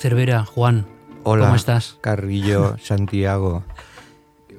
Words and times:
Cervera, 0.00 0.46
Juan. 0.46 0.86
Hola, 1.24 1.44
¿Cómo 1.44 1.56
estás? 1.56 1.98
Carrillo, 2.00 2.76
Santiago. 2.82 3.64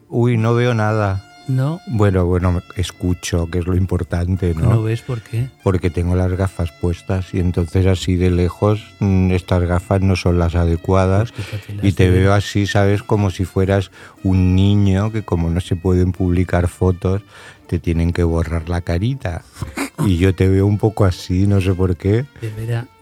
Uy, 0.08 0.38
no 0.38 0.54
veo 0.54 0.76
nada. 0.76 1.26
¿No? 1.48 1.82
Bueno, 1.88 2.26
bueno, 2.28 2.62
escucho, 2.78 3.48
que 3.48 3.58
es 3.58 3.66
lo 3.66 3.76
importante, 3.76 4.54
¿no? 4.54 4.70
¿No 4.70 4.84
ves 4.84 5.02
por 5.02 5.22
qué? 5.22 5.50
Porque 5.64 5.90
tengo 5.90 6.16
las 6.16 6.32
gafas 6.34 6.72
puestas 6.72 7.34
y 7.34 7.40
entonces 7.40 7.88
así 7.88 8.16
de 8.16 8.30
lejos 8.30 8.86
mm, 9.00 9.32
estas 9.32 9.64
gafas 9.64 10.02
no 10.02 10.16
son 10.16 10.38
las 10.38 10.54
adecuadas 10.54 11.32
Pues 11.32 11.48
y 11.82 11.92
te 11.94 12.12
de- 12.12 12.20
veo 12.20 12.34
así, 12.34 12.68
¿sabes? 12.68 13.02
Como 13.02 13.32
si 13.32 13.44
fueras 13.46 13.90
un 14.24 14.56
niño 14.56 15.12
que 15.12 15.24
como 15.24 15.50
no 15.50 15.60
se 15.60 15.76
pueden 15.76 16.12
publicar 16.12 16.68
fotos, 16.68 17.24
te 17.66 17.80
tienen 17.80 18.14
que 18.14 18.24
borrar 18.24 18.70
la 18.70 18.82
carita. 18.82 19.42
Y 20.06 20.18
yo 20.18 20.34
te 20.34 20.48
veo 20.50 20.66
un 20.66 20.80
poco 20.80 21.06
así, 21.06 21.46
no 21.46 21.62
sé 21.62 21.74
por 21.76 21.96
qué. 21.96 22.26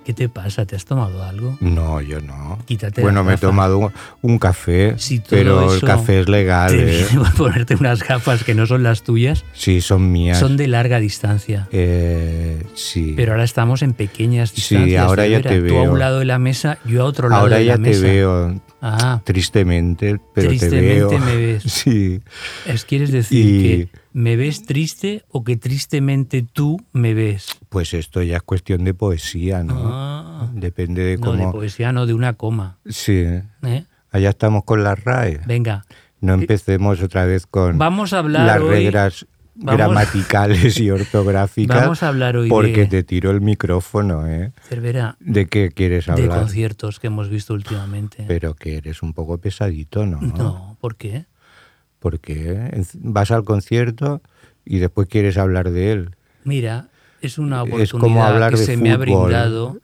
¿Qué 0.10 0.14
te 0.16 0.28
pasa? 0.28 0.66
¿Te 0.66 0.76
has 0.76 0.86
tomado 0.86 1.24
algo? 1.24 1.56
No, 1.62 2.02
yo 2.02 2.20
no. 2.20 2.58
Quítate 2.66 3.00
bueno, 3.04 3.24
me 3.24 3.36
he 3.36 3.38
tomado 3.38 3.78
un, 3.78 3.92
un 4.24 4.40
café, 4.40 4.96
Si 4.98 5.20
pero 5.20 5.72
el 5.72 5.82
café 5.82 6.22
es 6.22 6.28
legal, 6.28 6.72
Te 6.72 7.02
¿eh? 7.02 7.06
por 7.16 7.32
ponerte 7.36 7.76
unas 7.76 8.02
gafas 8.02 8.44
que 8.44 8.56
no 8.56 8.66
son 8.66 8.82
las 8.82 9.04
tuyas. 9.04 9.46
Sí, 9.54 9.82
son 9.82 10.12
mías. 10.12 10.40
Son 10.40 10.58
de 10.58 10.68
larga 10.68 11.00
distancia. 11.00 11.68
Eh, 11.72 12.64
sí. 12.74 13.14
Pero 13.16 13.34
ahora 13.34 13.44
estamos 13.44 13.84
en 13.84 13.94
pequeñas 13.94 14.50
Sí, 14.50 14.56
distancias. 14.76 15.06
ahora 15.06 15.28
ya 15.28 15.42
te 15.44 15.50
Tú 15.60 15.78
a 15.78 15.82
veo. 15.82 15.92
un 15.92 16.00
lado 16.00 16.18
de 16.18 16.26
la 16.26 16.40
mesa, 16.40 16.80
yo 16.86 17.04
a 17.04 17.06
otro 17.06 17.30
lado 17.30 17.44
Ahora 17.44 17.58
de 17.58 17.66
ya 17.66 17.78
la 17.78 17.84
te 17.84 17.90
mesa. 17.92 18.02
veo 18.02 18.62
Ah, 18.82 19.22
tristemente, 19.26 20.20
pero 20.34 20.50
te 20.58 20.70
veo. 20.70 21.10
Tristemente 21.10 21.20
me 21.20 21.36
ves. 21.36 21.64
Sí. 21.68 22.20
es, 22.66 22.84
¿quieres 22.84 23.12
decir 23.12 23.46
Y- 23.46 23.62
que 23.62 23.90
me 24.14 24.36
ves 24.36 24.66
triste 24.66 25.24
o 25.30 25.44
que 25.44 25.56
tristemente 25.58 26.42
tú 26.44 26.82
me 26.94 27.14
ves? 27.14 27.48
Pues 27.70 27.94
esto 27.94 28.22
ya 28.24 28.38
es 28.38 28.44
cuestión 28.44 28.84
de 28.84 28.94
poesía, 28.94 29.64
¿no? 29.64 29.76
Ah, 29.92 30.50
Depende 30.54 31.04
de 31.04 31.18
no, 31.18 31.32
de 31.34 31.38
cómo. 31.40 31.52
poesía, 31.52 31.92
no 31.92 32.06
de 32.06 32.14
una 32.14 32.34
coma. 32.34 32.78
sí. 32.88 33.24
¿eh? 33.64 33.86
Allá 34.12 34.30
estamos 34.30 34.64
con 34.64 34.84
las 34.84 35.04
RAE. 35.04 35.42
Venga, 35.46 35.86
No 36.22 36.34
empecemos 36.34 37.02
otra 37.04 37.26
vez 37.26 37.46
con 37.46 37.78
vamos 37.78 38.12
a 38.14 38.20
hablar 38.20 38.46
las 38.48 38.60
hoy- 38.62 38.70
reglas 38.70 39.28
vamos- 39.56 39.78
gramaticales 39.78 40.80
y 40.80 40.90
ortográficas. 40.92 41.80
Vamos 41.82 42.02
a 42.04 42.08
hablar 42.08 42.36
hoy 42.38 42.50
Porque 42.50 42.82
de- 42.82 42.88
te 42.88 43.04
tiro 43.04 43.30
el 43.30 43.40
micrófono, 43.42 44.26
¿eh? 44.28 44.52
Cervera, 44.68 45.16
¿De 45.20 45.46
qué 45.48 45.70
quieres 45.70 46.08
de 46.08 46.14
hablar? 46.14 46.40
conciertos 46.40 47.00
que 47.00 47.08
hemos 47.08 47.30
visto 47.30 47.54
últimamente. 47.54 48.26
Pero 48.28 48.56
que 48.56 48.78
eres 48.78 49.04
un 49.04 49.14
poco 49.14 49.38
pesadito, 49.38 50.06
¿no? 50.08 50.20
No, 50.22 50.78
¿por 50.82 50.96
qué? 50.96 51.26
Porque 52.00 52.84
vas 52.96 53.32
al 53.32 53.44
concierto 53.44 54.22
y 54.66 54.80
después 54.80 55.08
quieres 55.08 55.38
hablar 55.38 55.72
de 55.72 55.92
él. 55.92 56.16
Mira, 56.44 56.90
es 57.22 57.38
una 57.38 57.64
Es 57.64 57.68
oportunidad 57.94 58.00
como 58.00 58.24
hablar 58.24 58.52
que 58.54 58.60
de 58.60 58.66
se 58.66 58.78
me 58.78 58.92
ha 58.92 58.98
fútbol. 58.98 59.06
brindado, 59.28 59.78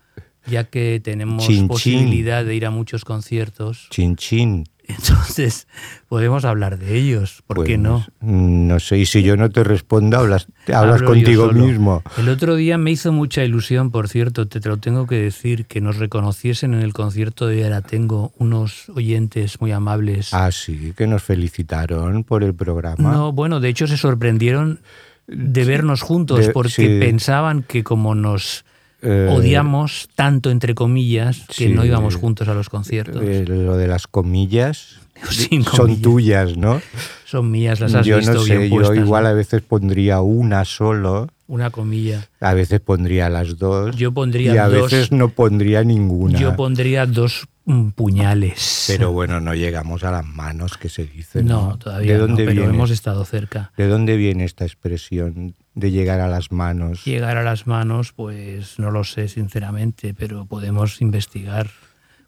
ya 0.48 0.64
que 0.66 1.02
tenemos 1.04 1.46
Chin, 1.46 1.56
chin. 1.58 1.68
posibilidad 1.68 2.46
de 2.46 2.56
ir 2.56 2.66
a 2.66 2.70
muchos 2.72 3.04
conciertos. 3.04 3.88
Chin 3.90 4.16
chin. 4.16 4.64
Entonces, 4.88 5.68
podemos 6.08 6.46
hablar 6.46 6.78
de 6.78 6.96
ellos, 6.96 7.44
¿por 7.48 7.58
Pues 7.58 7.68
qué 7.68 7.78
no? 7.78 8.06
No 8.22 8.80
sé, 8.80 9.00
y 9.00 9.06
si 9.06 9.24
yo 9.24 9.36
no 9.36 9.50
te 9.50 9.64
respondo, 9.64 10.18
hablas, 10.18 10.48
hablas 10.68 10.96
Hablo 11.02 11.08
contigo 11.08 11.52
mismo. 11.52 12.04
El 12.18 12.30
otro 12.30 12.56
día 12.56 12.78
me 12.78 12.92
hizo 12.92 13.12
mucha 13.12 13.44
ilusión, 13.44 13.90
por 13.92 14.08
cierto, 14.10 14.48
te, 14.48 14.60
te 14.60 14.70
lo 14.70 14.78
tengo 14.78 15.08
que 15.08 15.16
decir, 15.16 15.66
que 15.66 15.82
nos 15.82 15.98
reconociesen 15.98 16.74
en 16.74 16.82
el 16.82 16.94
concierto 16.94 17.48
de 17.48 17.64
Ahora 17.64 17.82
Tengo 17.82 18.34
unos 18.38 18.90
oyentes 18.90 19.60
muy 19.60 19.72
amables. 19.72 20.34
Ah, 20.34 20.52
sí, 20.52 20.94
que 20.96 21.08
nos 21.08 21.24
felicitaron 21.24 22.24
por 22.24 22.44
el 22.44 22.54
programa. 22.54 23.12
No, 23.12 23.32
bueno, 23.32 23.60
de 23.60 23.70
hecho 23.70 23.88
se 23.88 23.98
sorprendieron 23.98 24.80
de 25.28 25.66
vernos 25.66 26.02
juntos 26.02 26.46
de- 26.46 26.52
porque 26.54 26.70
sí. 26.70 26.98
pensaban 27.00 27.64
que 27.64 27.84
como 27.84 28.14
nos 28.14 28.66
Eh, 29.02 29.30
odiamos 29.32 30.08
tanto, 30.16 30.50
entre 30.50 30.74
comillas, 30.74 31.44
que 31.48 31.68
sí. 31.68 31.70
no 31.70 31.86
íbamos 31.86 32.16
juntos 32.16 32.48
a 32.48 32.54
los 32.54 32.70
conciertos. 32.70 33.22
eh, 33.24 33.46
lo 33.48 33.78
de 33.78 33.88
las 33.88 34.08
comillas 34.08 35.00
son 35.30 35.64
comillas. 35.64 36.02
tuyas, 36.02 36.58
¿no? 36.58 36.82
Son 37.26 37.52
mías, 37.52 37.80
las 37.80 37.94
has 37.94 38.06
yo 38.06 38.18
visto 38.18 38.34
no 38.34 38.40
sé, 38.42 38.58
bien 38.58 38.70
yo 38.70 38.76
puestas, 38.78 38.98
igual 38.98 39.24
¿no? 39.24 39.30
a 39.30 39.34
veces 39.34 39.62
pondría 39.62 40.22
una 40.22 40.66
solo, 40.66 41.28
Una 41.48 41.70
comilla. 41.70 42.28
a 42.40 42.54
veces 42.54 42.80
pondría 42.80 43.30
las 43.30 43.58
dos. 43.58 43.96
Yo 43.96 44.12
pondría 44.12 44.54
y 44.54 44.58
a 44.58 44.68
dos. 44.70 44.92
veces 44.92 45.12
no 45.12 45.30
pondría 45.30 45.84
ninguna. 45.84 46.40
Yo 46.40 46.56
pondría 46.56 47.06
dos 47.06 47.48
mm, 47.66 47.90
puñales. 47.90 48.86
Pero 48.88 49.12
bueno, 49.12 49.40
no 49.40 49.54
llegamos 49.54 50.04
a 50.04 50.12
las 50.12 50.26
manos 50.26 50.78
que 50.78 50.90
se 50.90 51.06
dice. 51.06 51.44
no, 51.44 51.70
¿no? 51.70 51.78
todavía 51.78 52.14
¿De 52.14 52.18
dónde 52.20 52.44
no, 52.44 52.50
pero 52.50 52.62
viene? 52.62 52.76
hemos 52.76 52.90
estado 52.92 53.24
cerca. 53.26 53.72
¿De 53.78 53.88
dónde 53.88 54.18
viene 54.18 54.46
esta 54.46 54.66
expresión 54.66 55.56
de 55.76 55.92
llegar 55.92 56.20
a 56.22 56.28
las 56.28 56.52
manos? 56.52 57.04
Llegar 57.06 57.38
a 57.38 57.44
las 57.44 57.68
manos, 57.68 58.14
pues 58.14 58.80
no 58.80 58.92
lo 58.92 59.04
sé 59.04 59.28
sinceramente, 59.28 60.14
pero 60.14 60.46
podemos 60.46 61.02
investigar 61.02 61.70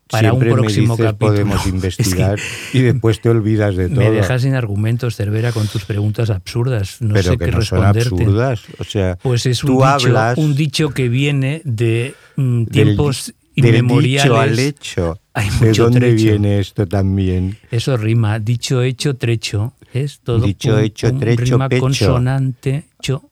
para 0.09 0.29
Siempre 0.29 0.51
un 0.51 0.57
próximo 0.59 0.95
me 0.95 1.03
dices, 1.03 1.05
capítulo. 1.05 1.31
podemos 1.31 1.55
Es 1.59 1.63
que 1.63 1.69
investigar 1.69 2.39
y 2.73 2.79
después 2.81 3.19
te 3.19 3.27
olvidas 3.29 3.75
de 3.75 3.89
todo. 3.89 3.99
me 3.99 4.11
dejas 4.11 4.41
sin 4.43 4.53
argumentos, 4.53 5.15
Cervera, 5.17 5.51
con 5.51 5.67
tus 5.67 5.83
preguntas 5.83 6.29
absurdas. 6.29 7.01
No 7.01 7.13
pero 7.13 7.31
sé 7.31 7.37
que 7.37 7.45
qué 7.45 7.51
no 7.51 7.61
son 7.61 7.79
responderte. 7.81 8.23
absurdas. 8.23 8.61
O 8.79 8.83
sea, 8.85 9.17
Pues 9.21 9.45
es 9.45 9.63
un 9.63 9.67
tú 9.67 9.73
dicho, 9.79 9.85
hablas 9.85 10.37
un 10.37 10.55
dicho 10.55 10.89
que 10.91 11.09
viene 11.09 11.61
de 11.65 12.15
mm, 12.37 12.63
del- 12.63 12.69
tiempos 12.71 13.33
del 13.55 13.65
inmemoriales. 13.75 14.23
dicho 14.23 14.39
al 14.39 14.59
hecho. 14.59 15.19
Hay 15.33 15.49
¿De 15.59 15.67
mucho 15.67 15.83
dónde 15.83 15.99
trecho. 15.99 16.15
viene 16.23 16.59
esto 16.59 16.87
también? 16.87 17.57
Eso 17.69 17.97
rima, 17.97 18.39
dicho, 18.39 18.81
hecho, 18.83 19.15
trecho. 19.17 19.73
Es 19.93 20.19
todo 20.21 20.39
Dicho, 20.45 20.75
un- 20.75 20.83
hecho, 20.83 21.13
trecho, 21.17 21.43
rima 21.43 21.67
pecho. 21.69 21.81
consonante, 21.81 22.85
cho. 23.01 23.29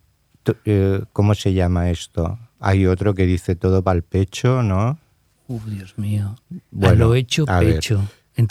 Eh, 0.66 1.02
¿Cómo 1.14 1.36
se 1.36 1.54
llama 1.54 1.90
esto? 1.90 2.38
Hay 2.60 2.86
otro 2.86 3.14
que 3.14 3.26
dice 3.26 3.56
todo 3.56 3.84
para 3.84 3.98
el 3.98 4.04
pecho, 4.04 4.64
¿no? 4.64 5.00
Uf, 5.48 5.66
Dios 5.66 5.98
mío. 5.98 6.36
a 6.52 6.54
Bueno, 6.72 7.06
lo 7.06 7.16
hecho, 7.16 7.46
a 7.48 7.60
pecho. 7.60 8.02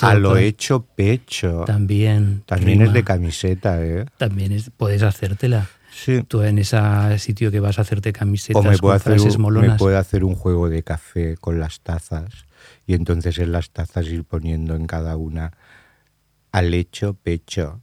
A 0.01 0.15
lo 0.15 0.37
hecho 0.37 0.83
pecho. 0.85 1.65
También. 1.67 2.43
También 2.47 2.79
rima. 2.79 2.85
es 2.85 2.93
de 2.95 3.05
camiseta, 3.05 3.85
¿eh? 3.85 4.07
También 4.17 4.53
es, 4.53 4.71
puedes 4.71 5.03
hacértela. 5.03 5.69
Sí. 5.93 6.23
Tú 6.27 6.43
en 6.43 6.59
ese 6.59 6.79
sitio 7.19 7.51
que 7.51 7.61
vas 7.61 7.79
a 7.79 7.83
hacerte 7.83 8.13
camisetas 8.13 8.61
O 8.61 8.69
me 8.69 8.77
puedo, 8.79 8.93
con 8.93 8.97
hacer 8.97 9.13
frases 9.15 9.37
un, 9.37 9.43
me 9.43 9.43
molonas. 9.43 9.79
puedo 9.79 9.97
hacer 9.97 10.25
un 10.25 10.35
juego 10.35 10.69
de 10.69 10.83
café 10.83 11.37
con 11.37 11.61
las 11.61 11.81
tazas 11.81 12.47
y 12.87 12.95
entonces 12.95 13.39
en 13.39 13.53
las 13.53 13.71
tazas 13.71 14.07
ir 14.07 14.25
poniendo 14.25 14.75
en 14.75 14.87
cada 14.87 15.17
una 15.17 15.53
al 16.51 16.75
hecho 16.75 17.15
pecho. 17.15 17.81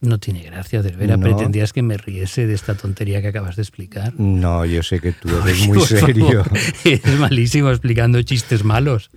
No 0.00 0.18
tiene 0.18 0.42
gracia, 0.42 0.82
Cervera. 0.82 1.16
No. 1.16 1.22
Pretendías 1.22 1.72
que 1.72 1.82
me 1.82 1.96
riese 1.96 2.46
de 2.46 2.54
esta 2.54 2.74
tontería 2.74 3.22
que 3.22 3.28
acabas 3.28 3.56
de 3.56 3.62
explicar. 3.62 4.12
No, 4.18 4.64
yo 4.66 4.82
sé 4.82 5.00
que 5.00 5.12
tú 5.12 5.28
eres 5.42 5.66
muy 5.68 5.80
serio, 5.80 6.44
favor, 6.44 6.58
Eres 6.84 7.18
malísimo 7.18 7.70
explicando 7.70 8.20
chistes 8.22 8.62
malos. 8.62 9.10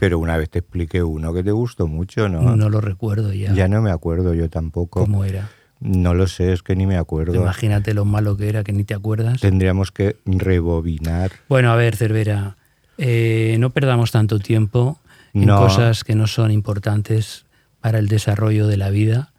pero 0.00 0.18
una 0.18 0.36
vez 0.36 0.48
te 0.48 0.60
expliqué 0.60 1.02
uno 1.02 1.34
que 1.34 1.42
te 1.42 1.50
gustó 1.52 1.86
mucho, 1.86 2.28
¿no? 2.28 2.56
No 2.56 2.68
lo 2.70 2.80
recuerdo 2.80 3.32
ya. 3.34 3.52
Ya 3.52 3.68
no 3.68 3.82
me 3.82 3.90
acuerdo 3.90 4.32
yo 4.34 4.48
tampoco. 4.48 5.00
¿Cómo 5.00 5.24
era? 5.24 5.50
No 5.80 6.14
lo 6.14 6.26
sé, 6.26 6.52
es 6.52 6.62
que 6.62 6.74
ni 6.74 6.86
me 6.86 6.96
acuerdo. 6.96 7.34
Imagínate 7.34 7.94
lo 7.94 8.04
malo 8.04 8.36
que 8.36 8.48
era, 8.48 8.64
que 8.64 8.72
ni 8.72 8.82
te 8.84 8.94
acuerdas. 8.94 9.40
Tendríamos 9.40 9.92
que 9.92 10.16
rebobinar. 10.24 11.30
Bueno, 11.48 11.70
a 11.70 11.76
ver, 11.76 11.94
Cervera, 11.96 12.56
eh, 12.96 13.56
no 13.60 13.70
perdamos 13.70 14.10
tanto 14.10 14.38
tiempo 14.40 14.98
en 15.34 15.46
No. 15.46 15.58
cosas 15.60 16.02
que 16.02 16.14
no 16.16 16.26
son 16.26 16.50
importantes 16.50 17.44
para 17.80 17.98
el 18.00 18.08
desarrollo 18.08 18.66
de 18.66 18.76
la 18.76 18.90
vida 18.90 19.32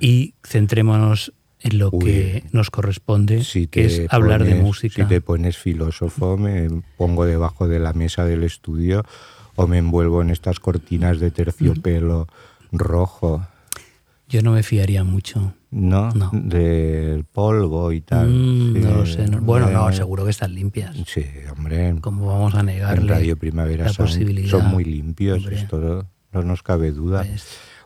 y 0.00 0.34
centrémonos 0.46 1.32
en 1.60 1.78
lo 1.78 1.88
Uy. 1.92 2.04
que 2.04 2.44
nos 2.52 2.70
corresponde, 2.70 3.42
Si 3.44 3.66
que 3.66 3.86
es 3.86 4.02
hablar 4.10 4.44
de 4.44 4.50
pones- 4.56 4.62
música. 4.62 5.02
Si 5.02 5.08
te 5.08 5.20
pones 5.20 5.56
filósofo, 5.56 6.36
me 6.36 6.68
pongo 6.98 7.24
debajo 7.24 7.68
de 7.68 7.78
la 7.78 7.92
mesa 7.94 8.24
del 8.24 8.44
estudio 8.44 9.02
o 9.56 9.66
me 9.66 9.78
envuelvo 9.78 10.20
en 10.20 10.30
estas 10.30 10.60
cortinas 10.60 11.20
de 11.20 11.30
terciopelo 11.30 12.26
rojo. 12.72 13.46
Yo 14.28 14.42
no 14.42 14.52
me 14.52 14.62
fiaría 14.62 15.04
mucho. 15.04 15.54
¿no? 15.70 16.10
No. 16.12 16.30
Del 16.32 17.24
polvo 17.24 17.90
y 17.90 18.00
tal. 18.00 18.28
Mm, 18.28 18.74
Sí, 18.74 18.80
no 18.80 18.90
lo 18.94 19.06
sé. 19.06 19.26
no- 19.26 19.40
Bueno, 19.40 19.70
no, 19.70 19.90
seguro 19.92 20.24
que 20.24 20.30
están 20.30 20.54
limpias. 20.54 20.94
Sí, 21.06 21.24
hombre. 21.50 21.96
¿Cómo 22.00 22.26
vamos 22.28 22.54
a 22.54 22.60
En 22.60 22.66
negarle 22.66 23.12
Radio 23.12 23.36
Primavera 23.36 23.86
la 23.86 23.92
son, 23.92 24.06
posibilidad? 24.06 24.50
son 24.50 24.66
muy 24.66 24.84
limpios, 24.84 25.44
esto 25.46 26.06
no 26.32 26.42
nos 26.42 26.62
cabe 26.62 26.92
duda. 26.92 27.24
Pues, 27.24 27.44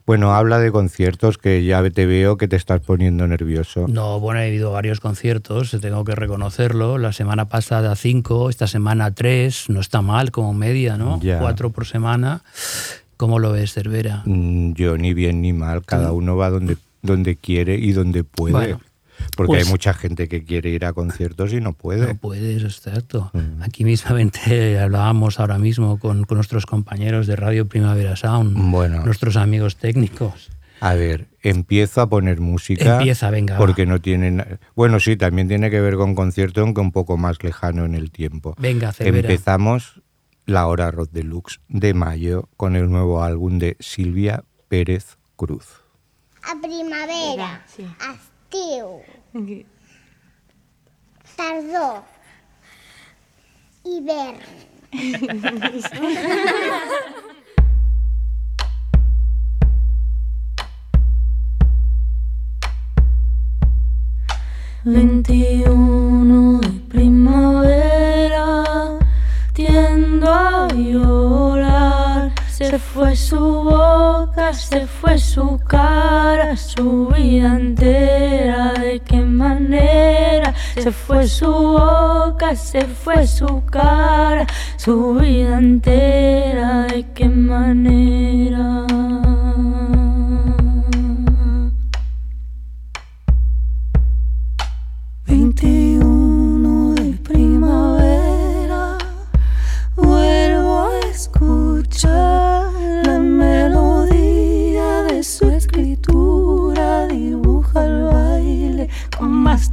Bueno, 0.09 0.33
habla 0.33 0.59
de 0.59 0.73
conciertos 0.73 1.37
que 1.37 1.63
ya 1.67 1.83
te 1.91 2.07
veo 2.07 2.39
que 2.39 2.49
te 2.49 2.57
estás 2.57 2.81
poniendo 2.81 3.29
nervioso. 3.29 3.85
No, 3.89 4.19
bueno, 4.21 4.41
he 4.41 4.55
ido 4.55 4.71
a 4.71 4.73
varios 4.73 5.01
conciertos, 5.01 5.77
tengo 5.83 6.03
que 6.03 6.15
reconocerlo. 6.15 6.97
La 6.97 7.13
semana 7.13 7.51
pasada 7.51 7.95
cinco, 7.95 8.49
esta 8.49 8.67
semana 8.67 9.15
tres, 9.15 9.69
no 9.69 9.81
está 9.81 10.01
mal 10.01 10.31
como 10.31 10.55
media, 10.55 10.97
¿no? 10.97 11.21
Ya. 11.21 11.41
Cuatro 11.41 11.69
por 11.69 11.85
semana. 11.85 12.41
¿Cómo 13.19 13.39
lo 13.39 13.53
ves, 13.53 13.75
Cervera? 13.75 14.23
Mm, 14.25 14.73
Yo 14.73 14.97
ni 14.97 15.13
bien 15.13 15.43
ni 15.43 15.53
mal, 15.53 15.85
cada 15.85 16.11
uno 16.13 16.39
va 16.39 16.49
donde, 16.49 16.79
donde 17.03 17.37
quiere 17.37 17.75
y 17.75 17.93
donde 17.93 18.25
puede. 18.25 18.55
Bueno, 18.55 18.81
Porque 19.37 19.49
pues- 19.49 19.65
hay 19.67 19.71
mucha 19.71 19.95
gente 19.95 20.29
que 20.29 20.45
quiere 20.45 20.71
ir 20.71 20.85
a 20.85 20.93
conciertos 20.93 21.53
y 21.53 21.61
no 21.61 21.73
puede. 21.73 22.07
No 22.09 22.15
puedes, 22.17 22.63
exacto. 22.65 23.31
Mm. 23.33 23.63
Aquí 23.63 23.85
mismamente 23.85 24.79
hablábamos 24.81 25.39
ahora 25.41 25.59
mismo 25.59 25.99
con, 25.99 26.25
con 26.25 26.37
nuestros 26.37 26.67
compañeros 26.67 27.27
de 27.27 27.37
Radio 27.37 27.67
Primavera 27.69 28.17
Sound, 28.17 28.71
Bueno. 28.71 29.05
nuestros 29.05 29.37
amigos 29.37 29.77
técnicos. 29.77 30.51
A 30.81 30.95
ver, 30.95 31.27
empiezo 31.43 32.01
a 32.01 32.09
poner 32.09 32.41
música. 32.41 32.99
Empieza, 32.99 33.31
venga, 33.31 33.55
va. 33.55 33.59
Porque 33.59 33.85
no 33.85 34.01
tienen. 34.01 34.45
Bueno, 34.77 35.01
sí, 35.01 35.17
también 35.17 35.49
tiene 35.49 35.71
que 35.71 35.81
ver 35.81 35.97
con 35.97 36.15
concierto, 36.15 36.61
aunque 36.61 36.81
un 36.81 36.93
poco 36.93 37.17
más 37.17 37.43
lejano 37.43 37.85
en 37.85 37.97
el 37.97 38.13
tiempo. 38.13 38.55
Venga, 38.59 38.93
Cervera. 38.93 39.29
Empezamos 39.29 40.01
la 40.47 40.67
hora 40.69 40.91
Rock 40.93 41.11
Deluxe 41.11 41.59
de 41.69 41.95
mayo 41.95 42.49
con 42.57 42.77
el 42.77 42.89
nuevo 42.89 43.25
álbum 43.25 43.59
de 43.59 43.77
Silvia 43.81 44.45
Pérez 44.69 45.19
Cruz. 45.35 45.67
A 46.45 46.55
primavera, 46.61 47.65
Sí. 47.67 47.85
Estiu, 49.35 49.67
tardor, 51.37 52.03
hivern. 53.85 54.39
Veintiuno 64.85 66.61
de 66.61 66.69
primavera, 66.89 68.47
tiendo 69.53 70.33
a 70.33 70.69
llorar. 70.73 71.08
Se 72.59 72.77
fue 72.77 73.15
su 73.15 73.39
boca, 73.39 74.53
se 74.53 74.85
fue 74.89 75.17
su 75.17 75.61
cara, 75.65 76.57
su 76.57 77.07
vida 77.07 77.55
entera. 77.55 78.73
¿De 78.73 78.99
qué 78.99 79.21
manera? 79.21 80.53
Se 80.75 80.91
fue 80.91 81.29
su 81.29 81.53
boca, 81.53 82.57
se 82.57 82.85
fue 82.85 83.29
su 83.29 83.65
cara, 83.67 84.45
su 84.77 85.15
vida 85.15 85.59
entera. 85.59 86.89
¿De 86.89 87.07
qué 87.15 87.29
manera? 87.29 88.85
21 95.27 95.89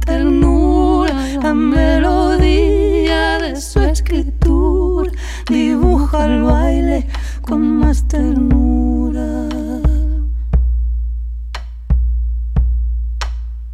ternura, 0.06 1.12
la 1.42 1.52
melodía 1.52 3.38
de 3.38 3.60
su 3.60 3.80
escritura, 3.80 5.10
dibuja 5.50 6.24
el 6.24 6.42
baile 6.42 7.06
con 7.42 7.78
más 7.80 8.08
ternura. 8.08 9.48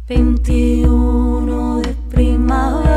21 0.09 1.77
de 1.81 1.93
primavera, 2.11 2.92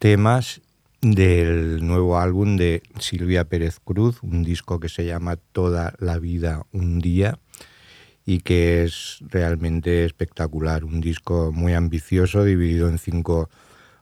temas 0.00 0.62
del 1.02 1.86
nuevo 1.86 2.18
álbum 2.18 2.56
de 2.56 2.82
Silvia 2.98 3.44
Pérez 3.44 3.80
Cruz, 3.84 4.22
un 4.22 4.42
disco 4.42 4.80
que 4.80 4.88
se 4.88 5.04
llama 5.04 5.36
Toda 5.36 5.92
la 5.98 6.18
vida 6.18 6.64
un 6.72 7.00
día 7.00 7.38
y 8.24 8.40
que 8.40 8.82
es 8.82 9.18
realmente 9.28 10.06
espectacular, 10.06 10.84
un 10.84 11.02
disco 11.02 11.52
muy 11.52 11.74
ambicioso 11.74 12.44
dividido 12.44 12.88
en 12.88 12.96
cinco 12.96 13.50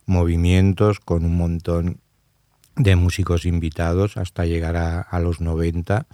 movimientos 0.06 1.00
con 1.00 1.24
un 1.24 1.36
montón 1.36 1.98
de 2.76 2.94
músicos 2.94 3.44
invitados 3.44 4.16
hasta 4.16 4.46
llegar 4.46 4.76
a, 4.76 5.00
a 5.00 5.18
los 5.18 5.40
90 5.40 6.06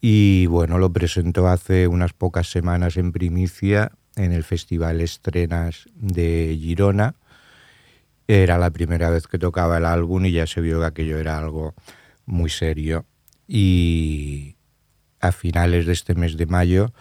y 0.00 0.46
bueno, 0.46 0.78
lo 0.78 0.92
presentó 0.92 1.46
hace 1.46 1.86
unas 1.86 2.14
pocas 2.14 2.50
semanas 2.50 2.96
en 2.96 3.12
primicia 3.12 3.92
en 4.16 4.32
el 4.32 4.42
Festival 4.42 5.00
Estrenas 5.00 5.88
de 5.94 6.58
Girona. 6.60 7.14
Era 8.28 8.58
la 8.58 8.70
primera 8.70 9.10
vez 9.10 9.26
que 9.26 9.38
tocaba 9.38 9.78
el 9.78 9.86
álbum 9.86 10.26
y 10.26 10.32
ya 10.32 10.46
se 10.46 10.60
vio 10.60 10.80
que 10.80 10.86
aquello 10.86 11.18
era 11.18 11.38
algo 11.38 11.74
muy 12.26 12.50
serio. 12.50 13.06
Y 13.46 14.54
a 15.20 15.32
finales 15.32 15.86
de 15.86 15.94
este 15.94 16.14
mes 16.14 16.36
de 16.36 16.46
mayo 16.46 16.92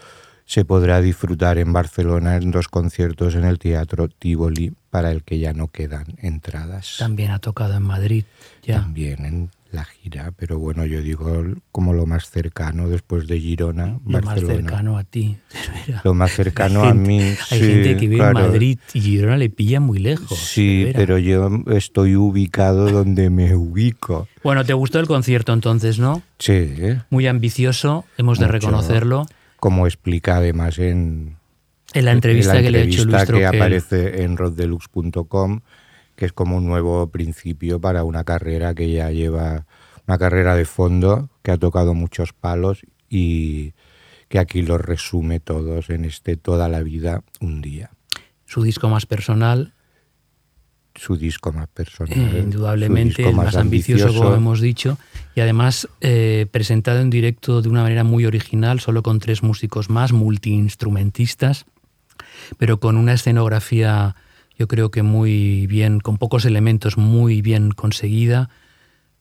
se 0.46 0.64
podrá 0.64 1.02
disfrutar 1.02 1.58
en 1.58 1.74
Barcelona 1.74 2.38
en 2.38 2.52
dos 2.52 2.70
conciertos 2.70 3.36
en 3.36 3.44
el 3.44 3.60
Teatro 3.60 4.08
Tivoli 4.08 4.74
para 4.90 5.12
el 5.12 5.24
que 5.24 5.40
ya 5.40 5.52
no 5.52 5.68
quedan 5.68 6.06
entradas. 6.20 6.96
También 6.98 7.32
ha 7.32 7.40
tocado 7.40 7.76
en 7.76 7.84
Madrid, 7.84 8.24
ya. 8.64 8.80
También 8.80 9.26
en 9.26 9.50
la 9.72 9.86
gira, 9.86 10.32
pero 10.38 10.60
bueno, 10.60 10.86
yo 10.86 11.02
digo 11.02 11.44
como 11.72 11.94
lo 11.94 12.06
más 12.06 12.30
cercano 12.30 12.88
después 12.90 13.28
de 13.28 13.40
Girona, 13.40 14.00
Lo 14.06 14.22
más 14.22 14.40
cercano 14.40 14.98
a 14.98 15.04
ti. 15.04 15.38
Lo 16.04 16.14
más 16.14 16.32
cercano 16.32 16.84
a 16.84 16.94
mí. 16.94 17.20
Hay 17.22 17.60
sí, 17.60 17.60
gente 17.60 17.98
que 17.98 18.08
vive 18.08 18.18
claro. 18.18 18.40
en 18.40 18.46
Madrid 18.48 18.80
y 18.94 19.02
Girona 19.02 19.38
le 19.38 19.50
pilla 19.50 19.80
muy 19.80 20.00
lejos. 20.00 20.38
Sí, 20.38 20.92
pero 20.96 21.18
yo 21.18 21.50
estoy 21.72 22.16
ubicado 22.16 22.90
donde 22.92 23.30
me 23.30 23.56
ubico. 23.56 24.28
Bueno, 24.44 24.66
¿te 24.66 24.74
gustó 24.74 25.00
el 25.00 25.08
concierto 25.08 25.54
entonces, 25.54 26.00
no? 26.00 26.22
Sí. 26.40 26.74
Muy 27.10 27.28
ambicioso, 27.28 28.06
hemos 28.18 28.40
de 28.40 28.48
reconocerlo. 28.48 29.26
como 29.60 29.88
explica 29.88 30.38
además 30.38 30.80
en, 30.80 31.36
En 31.94 32.06
la 32.06 32.12
entrevista 32.12 32.56
la 32.56 32.62
que 32.62 32.72
le 32.72 32.80
ha 32.80 32.84
hecho 32.84 33.06
Luis 33.06 33.18
que 33.18 33.26
Troquel. 33.26 33.46
aparece 33.48 34.24
en 34.24 34.38
roddelux.com, 34.38 35.62
que 36.18 36.26
es 36.26 36.34
como 36.34 36.58
un 36.58 36.66
nuevo 36.66 37.10
principio 37.12 37.80
para 37.80 38.04
una 38.04 38.24
carrera 38.26 38.74
que 38.74 38.92
ya 38.92 39.12
lleva 39.12 39.68
una 40.08 40.18
carrera 40.18 40.56
de 40.56 40.66
fondo, 40.66 41.30
que 41.44 41.52
ha 41.52 41.58
tocado 41.58 41.94
muchos 41.94 42.34
palos 42.34 42.82
y 43.08 43.74
que 44.28 44.40
aquí 44.40 44.64
los 44.64 44.82
resume 44.82 45.40
todos 45.40 45.90
en 45.90 46.06
este 46.06 46.36
Toda 46.36 46.70
la 46.70 46.82
vida, 46.82 47.24
un 47.40 47.62
día. 47.62 47.92
Su 48.46 48.64
disco 48.64 48.90
más 48.90 49.06
personal, 49.06 49.74
Su 50.96 51.18
disco 51.18 51.54
más 51.54 51.68
personal. 51.68 52.18
eh, 52.18 52.42
indudablemente 52.44 53.30
el 53.30 53.36
más 53.36 53.56
ambicioso, 53.56 54.12
como 54.16 54.34
hemos 54.34 54.60
dicho, 54.60 54.98
y 55.36 55.42
además 55.42 55.88
eh, 56.02 56.48
presentado 56.50 57.00
en 57.00 57.12
directo 57.12 57.62
de 57.62 57.70
una 57.70 57.84
manera 57.84 58.04
muy 58.04 58.26
original, 58.26 58.80
solo 58.80 59.04
con 59.04 59.20
tres 59.20 59.44
músicos 59.44 59.92
más, 59.92 60.14
multiinstrumentistas, 60.14 61.66
pero 62.58 62.80
con 62.80 62.98
una 62.98 63.14
escenografía, 63.14 64.16
yo 64.58 64.68
creo 64.68 64.92
que 64.92 65.04
muy 65.04 65.68
bien, 65.68 66.00
con 66.00 66.18
pocos 66.18 66.46
elementos, 66.46 66.98
muy 66.98 67.42
bien 67.42 67.72
conseguida, 67.72 68.50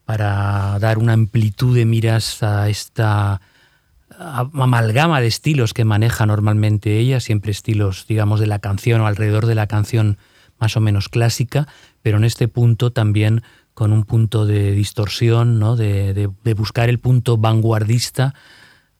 para 0.04 0.78
dar 0.78 0.98
una 0.98 1.12
amplitud 1.14 1.74
de 1.76 1.84
miras 1.84 2.42
a 2.42 2.68
esta 2.68 3.40
amalgama 4.18 5.20
de 5.20 5.26
estilos 5.26 5.74
que 5.74 5.84
maneja 5.84 6.26
normalmente 6.26 6.98
ella, 6.98 7.20
siempre 7.20 7.50
estilos, 7.50 8.06
digamos, 8.08 8.40
de 8.40 8.46
la 8.46 8.60
canción 8.60 9.00
o 9.00 9.06
alrededor 9.06 9.46
de 9.46 9.54
la 9.54 9.66
canción 9.66 10.18
más 10.58 10.76
o 10.76 10.80
menos 10.80 11.08
clásica, 11.08 11.66
pero 12.02 12.16
en 12.16 12.24
este 12.24 12.48
punto 12.48 12.92
también 12.92 13.42
con 13.74 13.92
un 13.92 14.04
punto 14.04 14.46
de 14.46 14.72
distorsión, 14.72 15.58
¿no? 15.58 15.76
de- 15.76 16.14
de 16.14 16.54
buscar 16.54 16.88
el 16.88 16.98
punto 16.98 17.36
vanguardista 17.36 18.32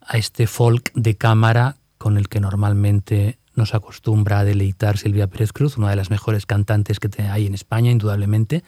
a 0.03 0.19
este 0.19 0.47
folk 0.47 0.93
de 0.95 1.17
cámara 1.17 1.77
con 1.99 2.19
el 2.19 2.29
que 2.29 2.41
normalmente 2.41 3.39
nos 3.57 3.75
acostumbra 3.75 4.41
a 4.41 4.45
deleitar 4.45 4.99
Silvia 4.99 5.27
Pérez 5.27 5.53
Cruz, 5.53 5.77
una 5.77 5.91
de 5.91 5.97
las 5.97 6.11
mejores 6.11 6.47
cantantes 6.47 7.01
que 7.01 7.11
hay 7.23 7.47
en 7.47 7.55
España, 7.55 7.91
indudablemente, 7.91 8.63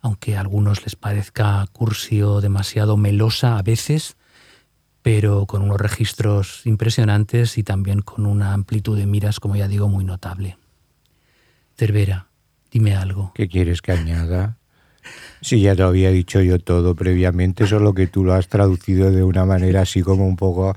aunque 0.00 0.36
a 0.36 0.40
algunos 0.40 0.82
les 0.84 0.96
parezca 0.96 1.66
cursi 1.72 2.22
o 2.22 2.40
demasiado 2.40 2.96
melosa 2.96 3.58
a 3.58 3.62
veces, 3.62 4.16
pero 5.02 5.46
con 5.46 5.62
unos 5.62 5.80
registros 5.80 6.62
impresionantes 6.64 7.58
y 7.58 7.62
también 7.62 8.02
con 8.02 8.26
una 8.26 8.52
amplitud 8.52 8.96
de 8.96 9.06
miras, 9.06 9.40
como 9.40 9.56
ya 9.56 9.68
digo, 9.68 9.88
muy 9.88 10.04
notable. 10.04 10.58
Cervera, 11.76 12.28
dime 12.70 12.94
algo. 12.94 13.32
¿Qué 13.34 13.48
quieres 13.48 13.82
que 13.82 13.92
añada? 13.92 14.56
Si 15.40 15.60
ya 15.60 15.74
te 15.74 15.82
lo 15.82 15.88
había 15.88 16.10
dicho 16.10 16.40
yo 16.40 16.58
todo 16.58 16.94
previamente, 16.94 17.66
solo 17.66 17.92
que 17.94 18.06
tú 18.06 18.24
lo 18.24 18.32
has 18.32 18.48
traducido 18.48 19.10
de 19.10 19.22
una 19.22 19.44
manera 19.44 19.82
así 19.82 20.02
como 20.02 20.26
un 20.26 20.36
poco 20.36 20.74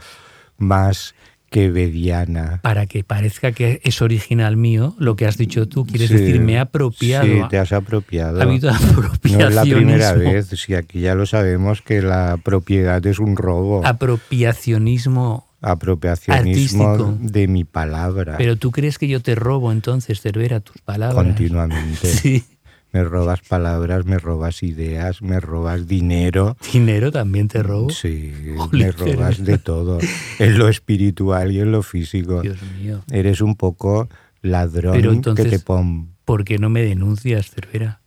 más 0.58 1.16
quevediana. 1.50 2.60
Para 2.62 2.86
que 2.86 3.04
parezca 3.04 3.52
que 3.52 3.80
es 3.84 4.02
original 4.02 4.58
mío, 4.58 4.96
lo 5.00 5.16
que 5.16 5.26
has 5.26 5.38
dicho 5.38 5.68
tú, 5.68 5.86
quieres 5.86 6.10
Sí, 6.10 6.16
decir, 6.16 6.40
me 6.42 6.54
he 6.54 6.60
apropiado. 6.60 7.26
Sí, 7.26 7.42
te 7.50 7.58
has 7.58 7.72
apropiado. 7.72 8.40
Ha 8.40 8.44
habido 8.44 8.72
No 9.24 9.48
es 9.48 9.56
la 9.56 9.62
primera 9.64 10.14
vez, 10.14 10.48
si 10.48 10.74
aquí 10.76 11.02
ya 11.02 11.16
lo 11.16 11.26
sabemos 11.26 11.82
que 11.82 12.02
la 12.02 12.38
propiedad 12.44 13.06
es 13.06 13.20
un 13.20 13.36
robo. 13.36 13.86
Apropiacionismo. 13.86 15.48
Apropiacionismo 15.62 16.90
artístico. 16.92 17.18
de 17.20 17.48
mi 17.48 17.64
palabra. 17.64 18.36
Pero 18.38 18.58
tú 18.58 18.72
crees 18.72 18.98
que 19.00 19.08
yo 19.08 19.22
te 19.22 19.34
robo 19.34 19.72
entonces, 19.72 20.22
Cervera, 20.22 20.60
tus 20.60 20.78
palabras. 20.82 21.16
continuamente. 21.24 22.08
Sí. 22.08 22.44
Me 22.92 23.04
robas 23.04 23.42
palabras, 23.42 24.06
me 24.06 24.18
robas 24.18 24.64
ideas, 24.64 25.22
me 25.22 25.40
robas 25.40 25.88
dinero. 25.88 26.58
Dinero 26.72 27.12
también 27.12 27.48
te 27.48 27.62
robo. 27.62 27.90
Sí, 27.90 28.34
me 28.72 28.92
robas 28.92 29.44
de 29.44 29.58
todo, 29.58 30.00
en 30.40 30.58
lo 30.58 30.70
espiritual 30.70 31.52
y 31.52 31.60
en 31.60 31.72
lo 31.72 31.84
físico. 31.84 32.42
Dios 32.42 32.58
mío. 32.80 33.04
Eres 33.12 33.42
un 33.42 33.56
poco 33.56 34.10
ladrón 34.42 34.94
Pero 34.94 35.12
entonces- 35.12 35.46
que 35.46 35.52
te 35.52 35.60
pon... 35.60 36.16
¿Por 36.26 36.44
qué 36.44 36.58
no 36.58 36.70
me 36.70 36.82
denuncias, 36.82 37.52
Cervera? 37.52 38.02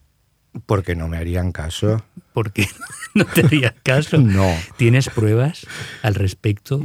Porque 0.66 0.94
no 0.96 1.08
me 1.08 1.16
harían 1.16 1.52
caso. 1.52 2.02
¿Por 2.32 2.52
qué 2.52 2.66
no 3.14 3.24
te 3.24 3.46
harías 3.46 3.74
caso? 3.82 4.18
No. 4.18 4.46
¿Tienes 4.76 5.08
pruebas 5.08 5.66
al 6.02 6.14
respecto? 6.14 6.80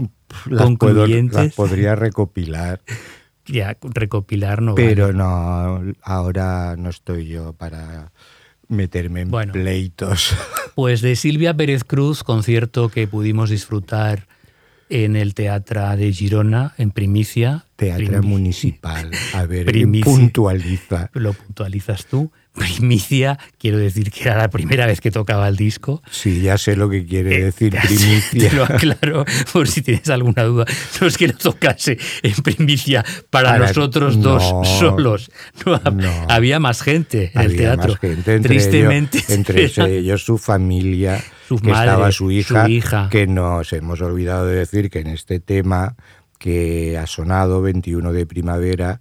Las, 0.48 0.70
puedo, 0.78 1.08
las 1.08 1.54
podría 1.54 1.96
recopilar, 1.96 2.82
Ya, 3.48 3.78
recopilar 3.82 4.62
no 4.62 4.75
pero 4.75 5.06
vale. 5.08 5.18
no, 5.18 5.94
ahora 6.02 6.75
no 6.78 6.90
estoy 6.90 7.28
yo 7.28 7.54
para 7.54 8.12
meterme 8.68 9.22
en 9.22 9.32
Bueno. 9.32 9.54
pleitos. 9.54 10.36
Pues 10.75 11.00
de 11.00 11.16
Silvia 11.16 11.54
Pérez 11.56 11.86
Cruz, 11.86 12.22
concierto 12.24 12.90
que 12.90 13.08
pudimos 13.08 13.50
disfrutar 13.50 14.28
en 14.90 15.16
el 15.16 15.34
Teatro 15.34 15.96
de 15.96 16.12
Girona, 16.12 16.74
en 16.78 16.92
primicia. 16.92 17.64
Teatro 17.78 18.22
municipal. 18.22 19.10
A 19.34 19.46
ver, 19.46 19.72
puntualiza. 20.04 21.10
Lo 21.14 21.32
puntualizas 21.32 22.08
tú. 22.08 22.30
Primicia, 22.56 23.38
quiero 23.60 23.78
decir 23.78 24.12
que 24.12 24.22
era 24.24 24.38
la 24.38 24.50
primera 24.50 24.86
vez 24.86 25.02
que 25.02 25.12
tocaba 25.12 25.48
el 25.48 25.56
disco. 25.58 26.02
Sí, 26.10 26.42
ya 26.42 26.58
sé 26.58 26.76
lo 26.76 26.90
que 26.90 27.06
quiere 27.06 27.36
Eh, 27.36 27.44
decir 27.46 27.74
Te 27.74 27.80
primicia. 27.88 28.54
lo 28.54 28.64
aclaro 28.64 29.26
por 29.52 29.68
si 29.68 29.82
tienes 29.82 30.10
alguna 30.10 30.44
duda. 30.44 30.66
No 31.02 31.08
es 31.08 31.18
que 31.18 31.28
lo 31.28 31.34
tocase 31.38 31.98
en 32.24 32.34
primicia 32.44 33.04
para 33.30 33.52
Para- 33.52 33.68
nosotros 33.68 34.22
dos 34.22 34.44
solos. 34.80 35.30
No, 35.66 35.80
no. 35.92 36.12
Había 36.30 36.60
más 36.60 36.82
gente 36.82 37.32
en 37.34 37.42
el 37.42 37.48
Había 37.48 37.58
teatro. 37.76 37.92
más 37.92 38.00
gente, 38.00 38.36
entre 38.36 38.50
Tristemente. 38.50 39.18
ellos, 39.20 39.30
entre 39.30 39.66
era- 39.76 39.88
ellos 39.90 40.24
su 40.24 40.38
familia, 40.38 41.22
Su 41.48 41.58
que 41.58 41.70
madre, 41.72 41.90
estaba 41.90 42.12
su 42.12 42.32
hija, 42.32 42.66
su 42.66 42.72
hija. 42.72 43.10
que 43.12 43.28
nos 43.28 43.74
hemos 43.74 44.02
olvidado 44.02 44.48
de 44.48 44.56
decir 44.56 44.90
que 44.90 45.00
en 45.00 45.08
este 45.08 45.40
tema 45.40 45.96
que 46.40 46.98
ha 46.98 47.08
sonado 47.08 47.62
21 47.62 48.12
de 48.14 48.26
primavera 48.26 49.00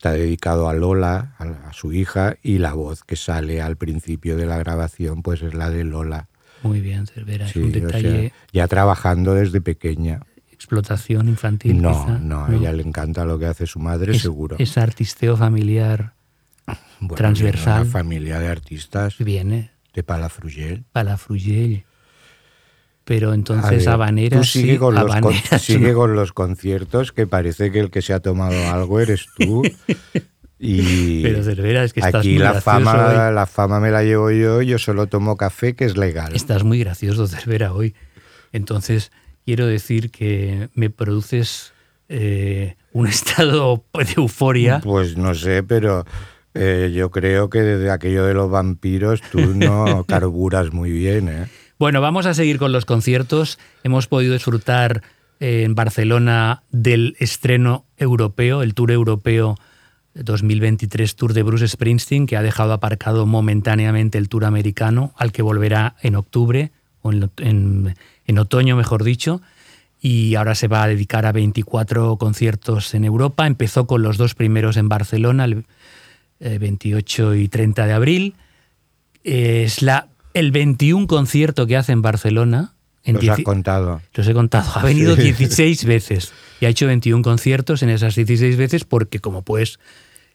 está 0.00 0.12
dedicado 0.12 0.70
a 0.70 0.72
Lola, 0.72 1.34
a, 1.38 1.74
su 1.74 1.92
hija, 1.92 2.36
y 2.42 2.56
la 2.56 2.72
voz 2.72 3.04
que 3.04 3.16
sale 3.16 3.60
al 3.60 3.76
principio 3.76 4.38
de 4.38 4.46
la 4.46 4.56
grabación 4.56 5.22
pues 5.22 5.42
es 5.42 5.52
la 5.52 5.68
de 5.68 5.84
Lola. 5.84 6.28
Muy 6.62 6.80
bien, 6.80 7.06
Cervera. 7.06 7.46
Sí, 7.46 7.58
es 7.58 7.64
un 7.66 7.68
o 7.68 7.90
sea, 7.90 7.98
detalle. 7.98 8.32
ya 8.50 8.66
trabajando 8.66 9.34
desde 9.34 9.60
pequeña. 9.60 10.22
explotación 10.50 11.28
infantil. 11.28 11.82
No, 11.82 11.90
quizá, 11.90 12.18
no, 12.18 12.46
a 12.46 12.54
ella 12.54 12.72
le 12.72 12.82
encanta 12.82 13.26
lo 13.26 13.38
que 13.38 13.44
hace 13.44 13.66
su 13.66 13.78
madre, 13.78 14.12
es, 14.12 14.22
seguro. 14.22 14.56
Es 14.58 14.78
artisteo 14.78 15.36
familiar. 15.36 16.14
Bueno, 17.00 17.16
transversal. 17.16 17.82
Una 17.82 17.90
familia 17.90 18.38
de 18.38 18.48
artistas 18.48 19.18
Viene 19.18 19.70
de 19.92 20.02
Palafrugell. 20.02 20.84
Palafrugell. 20.92 21.84
Pero 23.10 23.32
A 23.32 23.34
entonces 23.34 23.84
ver, 23.84 23.88
habaneras 23.88 24.38
tú 24.40 24.44
sigue, 24.46 24.74
sí, 24.74 24.78
con 24.78 24.94
los, 24.94 25.02
con- 25.02 25.10
habaneras 25.16 25.62
sigue 25.62 25.88
no. 25.90 25.98
con 25.98 26.14
los 26.14 26.32
conciertos 26.32 27.10
que 27.10 27.26
parece 27.26 27.72
que 27.72 27.80
el 27.80 27.90
que 27.90 28.02
se 28.02 28.12
ha 28.12 28.20
tomado 28.20 28.54
algo 28.72 29.00
eres 29.00 29.26
tú. 29.36 29.62
Y 30.62 31.22
Pero 31.22 31.42
Cervera, 31.42 31.82
es 31.84 31.92
que 31.94 32.00
estás 32.00 32.16
aquí 32.20 32.34
muy 32.34 32.38
la 32.38 32.60
fama, 32.60 33.08
hoy. 33.28 33.34
la 33.34 33.46
fama 33.46 33.80
me 33.80 33.90
la 33.90 34.02
llevo 34.04 34.30
yo, 34.30 34.60
yo 34.62 34.78
solo 34.78 35.06
tomo 35.06 35.36
café 35.38 35.74
que 35.74 35.86
es 35.86 35.96
legal. 35.96 36.36
Estás 36.36 36.64
muy 36.64 36.78
gracioso, 36.78 37.26
Cervera, 37.26 37.72
hoy. 37.72 37.94
Entonces, 38.52 39.10
quiero 39.46 39.66
decir 39.66 40.10
que 40.10 40.68
me 40.74 40.90
produces 40.90 41.72
eh, 42.10 42.76
un 42.92 43.06
estado 43.08 43.82
de 43.94 44.06
euforia. 44.18 44.80
Pues 44.84 45.16
no 45.16 45.34
sé, 45.34 45.62
pero 45.62 46.04
eh, 46.52 46.92
yo 46.94 47.10
creo 47.10 47.48
que 47.48 47.62
desde 47.62 47.90
aquello 47.90 48.24
de 48.26 48.34
los 48.34 48.50
vampiros 48.50 49.22
tú 49.32 49.40
no 49.54 50.04
carburas 50.06 50.72
muy 50.74 50.90
bien, 50.92 51.28
¿eh? 51.30 51.48
Bueno, 51.80 52.02
vamos 52.02 52.26
a 52.26 52.34
seguir 52.34 52.58
con 52.58 52.72
los 52.72 52.84
conciertos. 52.84 53.58
Hemos 53.84 54.06
podido 54.06 54.34
disfrutar 54.34 55.02
eh, 55.40 55.62
en 55.64 55.74
Barcelona 55.74 56.62
del 56.70 57.16
estreno 57.20 57.86
europeo, 57.96 58.60
el 58.60 58.74
Tour 58.74 58.90
Europeo 58.90 59.56
2023 60.12 61.16
Tour 61.16 61.32
de 61.32 61.42
Bruce 61.42 61.66
Springsteen, 61.66 62.26
que 62.26 62.36
ha 62.36 62.42
dejado 62.42 62.74
aparcado 62.74 63.24
momentáneamente 63.24 64.18
el 64.18 64.28
Tour 64.28 64.44
americano, 64.44 65.14
al 65.16 65.32
que 65.32 65.40
volverá 65.40 65.96
en 66.02 66.16
octubre, 66.16 66.70
o 67.00 67.12
en, 67.12 67.94
otoño, 68.38 68.76
mejor 68.76 69.02
dicho. 69.02 69.40
Y 70.02 70.34
ahora 70.34 70.54
se 70.56 70.68
va 70.68 70.82
a 70.82 70.88
dedicar 70.88 71.24
a 71.24 71.32
24 71.32 72.18
conciertos 72.18 72.92
en 72.92 73.06
Europa. 73.06 73.46
Empezó 73.46 73.86
con 73.86 74.02
los 74.02 74.18
dos 74.18 74.34
primeros 74.34 74.76
en 74.76 74.90
Barcelona, 74.90 75.46
el 75.46 75.64
eh, 76.40 76.58
28 76.58 77.36
y 77.36 77.48
30 77.48 77.86
de 77.86 77.92
abril. 77.94 78.34
Es 79.24 79.80
la, 79.80 80.08
el 80.40 80.50
21 80.52 81.06
concierto 81.06 81.66
que 81.66 81.76
hace 81.76 81.92
en 81.92 82.02
Barcelona. 82.02 82.72
En 83.04 83.14
Los 83.16 83.28
has 83.28 83.40
contado. 83.40 84.02
los 84.12 84.28
he 84.28 84.34
contado. 84.34 84.70
Ha 84.74 84.82
venido 84.82 85.14
Sí. 85.16 85.22
16 85.22 85.84
veces 85.84 86.32
y 86.60 86.66
ha 86.66 86.68
hecho 86.68 86.86
21 86.86 87.22
conciertos 87.22 87.82
en 87.82 87.88
esas 87.90 88.14
16 88.14 88.56
veces 88.58 88.84
porque, 88.84 89.20
como 89.20 89.42
puedes 89.42 89.78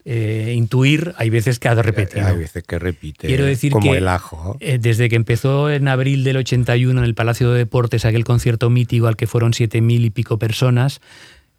eh, 0.03 0.53
intuir, 0.55 1.13
hay 1.17 1.29
veces 1.29 1.59
que 1.59 1.67
ha 1.67 1.75
repetido. 1.75 2.25
Hay 2.25 2.37
veces 2.37 2.63
que 2.63 2.79
repite. 2.79 3.27
Quiero 3.27 3.45
decir 3.45 3.71
como 3.71 3.91
que 3.91 3.97
el 3.97 4.07
ajo. 4.07 4.57
eh, 4.59 4.77
desde 4.79 5.09
que 5.09 5.15
empezó 5.15 5.69
en 5.69 5.87
abril 5.87 6.23
del 6.23 6.37
81 6.37 6.99
en 6.99 7.05
el 7.05 7.13
Palacio 7.15 7.51
de 7.51 7.57
Deportes 7.59 8.05
aquel 8.05 8.23
concierto 8.23 8.69
mítico 8.69 9.07
al 9.07 9.15
que 9.15 9.27
fueron 9.27 9.53
siete 9.53 9.81
mil 9.81 10.05
y 10.05 10.09
pico 10.11 10.37
personas, 10.39 11.01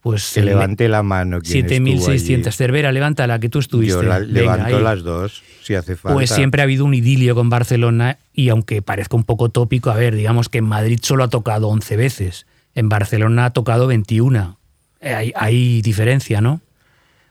pues 0.00 0.32
Que 0.34 0.42
levante 0.42 0.88
la 0.88 1.02
mano. 1.02 1.40
quien 1.40 1.66
estuvo 1.66 2.06
7.600. 2.08 2.46
allí. 2.46 2.56
Cervera, 2.56 2.92
levántala, 2.92 3.38
que 3.40 3.48
tú 3.48 3.58
estuviste. 3.58 3.94
Yo 3.94 4.02
la- 4.02 4.18
Venga, 4.20 4.32
levanto 4.32 4.76
ahí. 4.76 4.82
las 4.82 5.02
dos, 5.02 5.42
si 5.62 5.74
hace 5.74 5.96
falta. 5.96 6.14
Pues 6.14 6.30
siempre 6.30 6.62
ha 6.62 6.64
habido 6.64 6.84
un 6.84 6.94
idilio 6.94 7.34
con 7.34 7.50
Barcelona 7.50 8.18
y 8.32 8.48
aunque 8.50 8.82
parezca 8.82 9.16
un 9.16 9.24
poco 9.24 9.48
tópico, 9.48 9.90
a 9.90 9.96
ver, 9.96 10.14
digamos 10.14 10.48
que 10.48 10.58
en 10.58 10.64
Madrid 10.66 11.00
solo 11.02 11.24
ha 11.24 11.28
tocado 11.28 11.68
11 11.68 11.96
veces, 11.96 12.46
en 12.74 12.88
Barcelona 12.88 13.46
ha 13.46 13.50
tocado 13.52 13.86
21. 13.88 14.58
Eh, 15.00 15.14
Hay, 15.14 15.32
hay 15.34 15.82
diferencia, 15.82 16.40
¿no? 16.40 16.60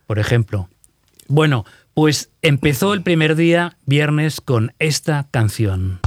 Por 0.08 0.20
ejemplo. 0.20 0.68
Bueno, 1.28 1.66
pues 1.94 2.30
empezó 2.42 2.94
el 2.94 3.02
primer 3.04 3.36
día, 3.36 3.78
viernes, 3.86 4.42
con 4.42 4.74
esta 4.80 5.28
canción. 5.32 6.00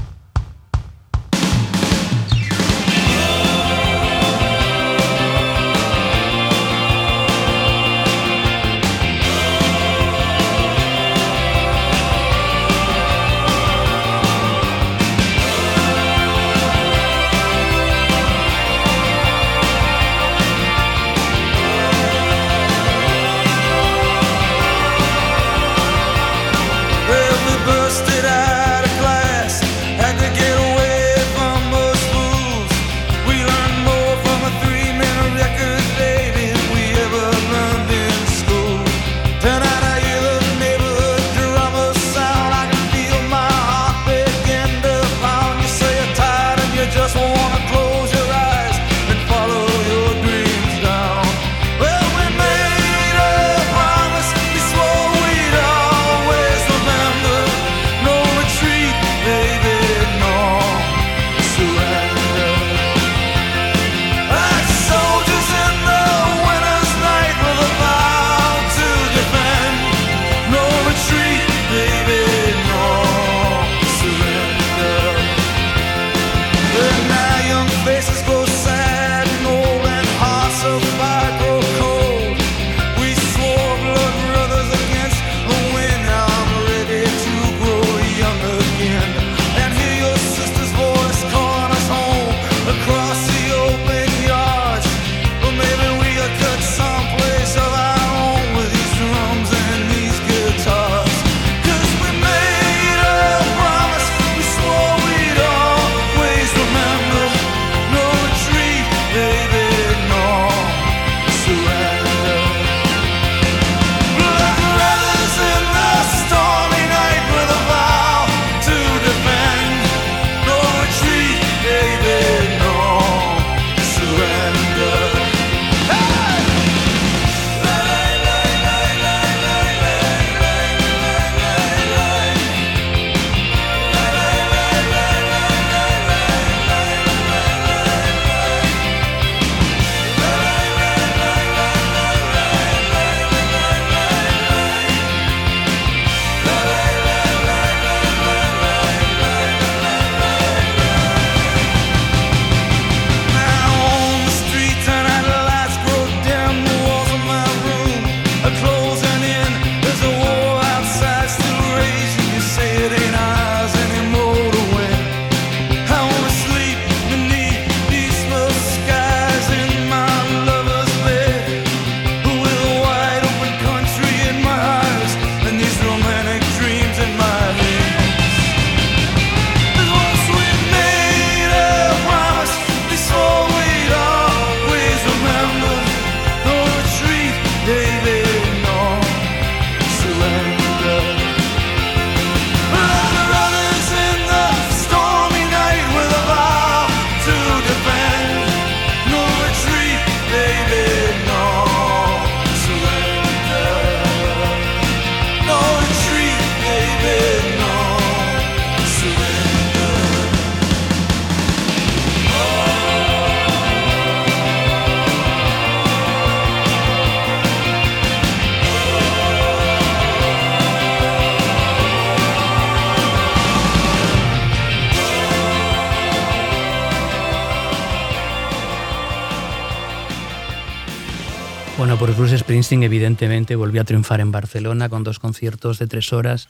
Springsteen 232.59 232.83
evidentemente 232.83 233.55
volvió 233.55 233.81
a 233.81 233.85
triunfar 233.85 234.21
en 234.21 234.33
Barcelona 234.33 234.89
con 234.89 235.05
dos 235.05 235.21
conciertos 235.21 235.79
de 235.79 235.87
tres 235.87 236.13
horas. 236.13 236.49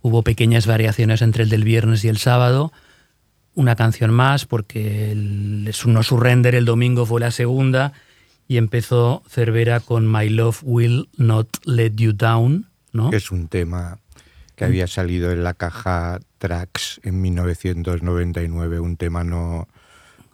Hubo 0.00 0.22
pequeñas 0.22 0.68
variaciones 0.68 1.20
entre 1.20 1.42
el 1.42 1.48
del 1.48 1.64
viernes 1.64 2.04
y 2.04 2.08
el 2.08 2.18
sábado. 2.18 2.72
Una 3.54 3.74
canción 3.74 4.12
más 4.12 4.46
porque 4.46 5.10
el 5.10 5.72
No 5.86 6.02
Surrender 6.04 6.54
el 6.54 6.64
domingo 6.64 7.06
fue 7.06 7.20
la 7.20 7.32
segunda 7.32 7.92
y 8.46 8.56
empezó 8.56 9.24
Cervera 9.28 9.80
con 9.80 10.10
My 10.10 10.28
Love 10.28 10.60
Will 10.62 11.08
Not 11.16 11.48
Let 11.64 11.94
You 11.96 12.12
Down, 12.12 12.68
¿no? 12.92 13.10
es 13.12 13.32
un 13.32 13.48
tema 13.48 13.98
que 14.54 14.64
había 14.64 14.86
salido 14.86 15.32
en 15.32 15.42
la 15.42 15.54
caja 15.54 16.20
Tracks 16.38 17.00
en 17.02 17.20
1999, 17.20 18.78
un 18.78 18.96
tema 18.96 19.24
no 19.24 19.66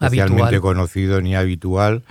especialmente 0.00 0.60
conocido 0.60 1.22
ni 1.22 1.34
habitual, 1.34 2.02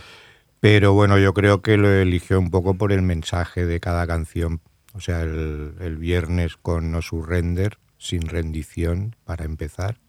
pero 0.59 0.93
bueno, 0.93 1.17
yo 1.17 1.33
creo 1.33 1.61
que 1.61 1.77
lo 1.77 1.89
eligió 1.89 2.39
un 2.39 2.49
poco 2.49 2.75
por 2.75 2.91
el 2.91 3.01
mensaje 3.01 3.65
de 3.65 3.79
cada 3.79 4.07
canción. 4.07 4.61
O 4.93 5.01
sea, 5.01 5.21
el, 5.21 5.75
el 5.79 5.97
viernes 5.97 6.57
con 6.57 6.91
No 6.91 7.01
Surrender, 7.01 7.77
sin 7.97 8.21
rendición, 8.21 9.15
para 9.25 9.45
empezar. 9.45 9.99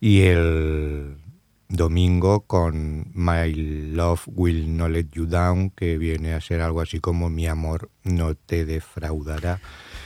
Y 0.00 0.22
el 0.22 1.16
domingo 1.68 2.40
con 2.40 3.10
My 3.14 3.52
Love 3.54 4.22
Will 4.26 4.76
Not 4.76 4.90
Let 4.90 5.08
You 5.12 5.26
Down, 5.26 5.70
que 5.70 5.98
viene 5.98 6.34
a 6.34 6.40
ser 6.40 6.60
algo 6.60 6.80
así 6.80 7.00
como 7.00 7.30
Mi 7.30 7.46
amor 7.46 7.90
no 8.02 8.34
te 8.34 8.64
defraudará. 8.64 9.60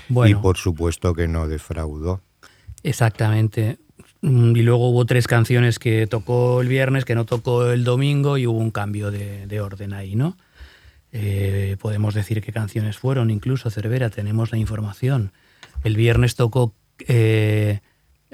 Bueno. 0.08 0.38
Y 0.38 0.40
por 0.40 0.56
supuesto 0.56 1.14
que 1.14 1.28
no 1.28 1.48
defraudó. 1.48 2.22
Exactamente. 2.82 3.78
Mm, 4.22 4.56
Y 4.56 4.62
luego 4.62 4.88
hubo 4.90 5.04
tres 5.04 5.26
canciones 5.26 5.78
que 5.78 6.06
tocó 6.06 6.60
el 6.60 6.68
viernes, 6.68 7.04
que 7.04 7.14
no 7.14 7.24
tocó 7.24 7.70
el 7.70 7.84
domingo 7.84 8.38
y 8.38 8.46
hubo 8.46 8.58
un 8.58 8.70
cambio 8.70 9.10
de, 9.10 9.46
de 9.46 9.60
orden 9.60 9.92
ahí, 9.92 10.16
¿no? 10.16 10.36
Eh, 11.12 11.76
podemos 11.80 12.14
decir 12.14 12.42
qué 12.42 12.52
canciones 12.52 12.98
fueron, 12.98 13.30
incluso 13.30 13.70
Cervera, 13.70 14.10
tenemos 14.10 14.52
la 14.52 14.58
información. 14.58 15.32
El 15.84 15.96
viernes 15.96 16.34
tocó, 16.34 16.74
eh, 17.06 17.80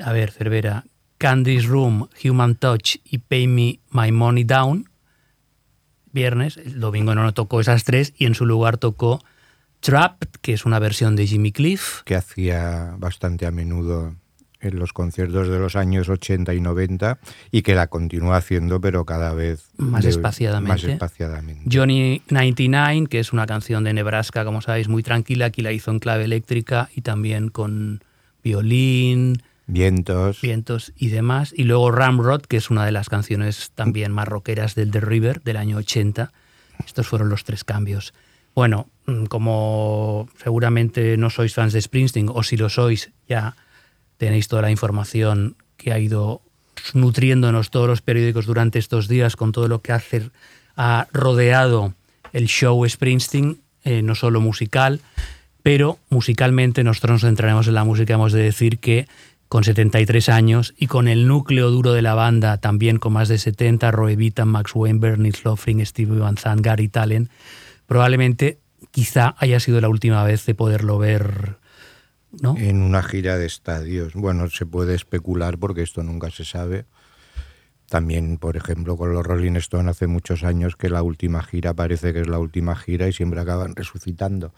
a 0.03 0.13
ver, 0.13 0.33
Cervera, 0.33 0.85
Candy's 1.19 1.67
Room, 1.67 2.09
Human 2.25 2.57
Touch 2.57 2.97
y 3.05 3.19
Pay 3.19 3.47
Me 3.47 3.79
My 3.91 4.11
Money 4.11 4.45
Down. 4.45 4.89
Viernes, 6.13 6.57
el 6.57 6.81
domingo 6.81 7.15
no 7.15 7.33
tocó 7.35 7.61
esas 7.61 7.85
tres 7.85 8.13
y 8.17 8.27
en 8.27 8.35
su 8.35 8.47
lugar 8.47 8.79
tocó 8.79 9.23
Trapped, 9.81 10.29
que 10.41 10.53
es 10.55 10.65
una 10.65 10.79
versión 10.79 11.15
de 11.15 11.27
Jimmy 11.27 11.53
Cliff. 11.53 12.03
que 12.05 12.15
hacía 12.17 12.95
bastante 12.99 13.47
a 13.47 13.51
menudo 13.51 14.17
en 14.65 14.79
los 14.79 14.93
conciertos 14.93 15.49
de 15.49 15.59
los 15.59 15.77
años 15.77 16.09
80 16.09 16.55
y 16.55 16.61
90 16.61 17.19
y 17.51 17.63
que 17.63 17.75
la 17.75 17.87
continúa 17.89 18.37
haciendo 18.37 18.81
pero 18.81 19.05
cada 19.05 19.33
vez 19.35 19.69
Más 19.77 20.05
de- 20.05 20.11
espaciadamente. 20.11 20.69
más 20.69 20.85
espaciadamente. 20.85 21.63
Johnny 21.71 22.23
99, 22.31 23.07
que 23.09 23.21
es 23.21 23.33
una 23.33 23.47
canción 23.47 23.85
de 23.85 23.93
Nebraska, 23.93 24.45
como 24.45 24.61
sabéis, 24.63 24.89
muy 24.89 25.03
tranquila, 25.03 25.47
aquí 25.47 25.63
la 25.63 25.73
hizo 25.73 25.91
en 25.91 25.99
clave 25.99 26.25
eléctrica 26.25 26.89
y 26.95 27.01
también 27.03 27.49
con 27.49 28.03
violín, 28.43 29.43
Vientos. 29.67 30.41
vientos 30.43 30.93
y 30.97 31.09
demás. 31.09 31.53
Y 31.57 31.65
luego 31.65 31.91
Ramrod, 31.91 32.43
que 32.43 32.57
es 32.59 32.71
una 32.71 32.85
de 32.85 32.93
las 32.93 33.09
canciones 33.09 33.73
también 33.75 34.13
más 34.13 34.29
rockeras 34.29 34.75
del 34.75 34.91
The 34.91 35.01
River 35.01 35.43
del 35.43 35.57
año 35.57 35.79
80. 35.79 36.33
Estos 36.87 37.07
fueron 37.09 37.29
los 37.31 37.45
tres 37.45 37.65
cambios. 37.65 38.13
Bueno, 38.55 38.89
mm, 39.07 39.25
como 39.25 40.29
seguramente 40.43 41.17
no 41.17 41.31
sois 41.31 41.55
fans 41.55 41.73
de 41.73 41.81
Springsteen, 41.81 42.29
o 42.33 42.43
si 42.43 42.57
lo 42.57 42.69
sois, 42.69 43.11
ya 43.29 43.57
tenéis 44.19 44.49
toda 44.49 44.63
la 44.63 44.71
información 44.71 45.57
que 45.77 45.93
ha 45.93 45.99
ido 45.99 46.43
nutriéndonos 46.93 47.71
todos 47.71 47.87
los 47.87 48.03
periódicos 48.03 48.47
durante 48.47 48.79
estos 48.79 49.09
días 49.09 49.37
con 49.37 49.53
todo 49.53 49.69
lo 49.69 49.81
que 49.81 49.93
hace, 49.93 50.31
ha 50.77 51.07
rodeado 51.13 51.95
el 52.33 52.47
show 52.47 52.87
Springsteen, 52.87 53.61
eh, 53.85 54.03
no 54.03 54.15
solo 54.15 54.41
musical, 54.41 55.01
pero 55.63 55.99
musicalmente 56.11 56.85
nosotros 56.85 57.13
nos 57.13 57.23
centraremos 57.23 57.69
en 57.69 57.75
la 57.75 57.85
música, 57.85 58.15
hemos 58.15 58.33
de 58.33 58.43
decir 58.43 58.79
que 58.79 59.07
con 59.49 59.63
73 59.63 60.29
años 60.31 60.75
y 60.77 60.89
con 60.89 61.07
el 61.07 61.29
núcleo 61.29 61.71
duro 61.71 61.93
de 61.93 62.03
la 62.03 62.15
banda 62.15 62.59
también 62.59 62.99
con 62.99 63.13
más 63.13 63.29
de 63.29 63.39
70, 63.39 63.91
Roy 63.93 64.17
Vita, 64.17 64.45
Max 64.45 64.73
Weinberg, 64.75 65.19
Nils 65.19 65.45
Lofring, 65.45 65.85
Stevie 65.87 66.19
Van 66.19 66.37
Zandt, 66.37 66.63
Gary 66.63 66.89
Talen, 66.89 67.31
probablemente 67.87 68.59
quizá 68.91 69.35
haya 69.39 69.61
sido 69.61 69.81
la 69.81 69.89
última 69.89 70.25
vez 70.25 70.45
de 70.47 70.55
poderlo 70.55 70.99
ver, 70.99 71.57
¿no? 72.41 72.57
En 72.57 72.83
una 72.83 73.03
gira 73.03 73.39
de 73.39 73.47
estadios. 73.47 74.15
Bueno, 74.15 74.49
se 74.51 74.67
puede 74.67 74.95
especular 74.95 75.59
porque 75.59 75.83
esto 75.83 76.03
nunca 76.03 76.31
se 76.31 76.45
sabe. 76.45 76.87
También, 77.89 78.39
por 78.39 78.57
ejemplo, 78.57 78.97
con 78.97 79.13
los 79.13 79.25
Rolling 79.25 79.57
Stones 79.57 79.91
hace 79.91 80.07
muchos 80.07 80.43
años 80.43 80.77
que 80.77 80.89
la 80.89 81.03
última 81.03 81.43
gira 81.43 81.75
parece 81.75 82.13
que 82.13 82.21
es 82.21 82.29
la 82.29 82.39
última 82.39 82.75
gira 82.77 83.09
y 83.09 83.13
siempre 83.13 83.41
acaban 83.41 83.77
resucitando. 83.77 84.53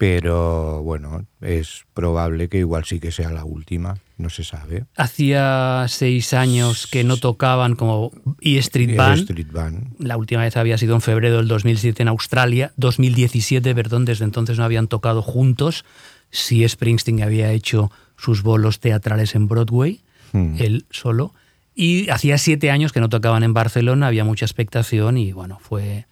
Pero 0.00 0.82
bueno, 0.82 1.26
es 1.42 1.84
probable 1.92 2.48
que 2.48 2.56
igual 2.56 2.86
sí 2.86 3.00
que 3.00 3.12
sea 3.12 3.30
la 3.30 3.44
última, 3.44 3.98
no 4.16 4.30
se 4.30 4.44
sabe. 4.44 4.86
Hacía 4.96 5.84
seis 5.88 6.32
años 6.32 6.86
que 6.86 7.04
no 7.04 7.18
tocaban 7.18 7.76
como 7.76 8.10
E 8.40 8.56
Street 8.56 8.90
El 8.90 8.96
Band. 8.96 9.18
Street 9.18 9.52
Band. 9.52 9.96
La 9.98 10.16
última 10.16 10.40
vez 10.40 10.56
había 10.56 10.78
sido 10.78 10.94
en 10.94 11.02
febrero 11.02 11.36
del 11.36 11.48
2007 11.48 12.00
en 12.00 12.08
Australia. 12.08 12.72
2017, 12.78 13.74
perdón, 13.74 14.06
desde 14.06 14.24
entonces 14.24 14.56
no 14.56 14.64
habían 14.64 14.88
tocado 14.88 15.20
juntos. 15.20 15.84
Sí, 16.30 16.66
Springsteen 16.68 17.22
había 17.22 17.50
hecho 17.52 17.90
sus 18.16 18.42
bolos 18.42 18.80
teatrales 18.80 19.34
en 19.34 19.48
Broadway, 19.48 20.00
Hmm. 20.32 20.54
él 20.58 20.84
solo. 20.90 21.34
Y 21.74 22.08
hacía 22.10 22.38
siete 22.38 22.70
años 22.70 22.92
que 22.92 23.00
no 23.00 23.08
tocaban 23.08 23.42
en 23.42 23.54
Barcelona, 23.54 24.06
había 24.08 24.24
mucha 24.24 24.44
expectación 24.44 25.16
y 25.16 25.32
bueno, 25.32 25.58
fue 25.60 26.06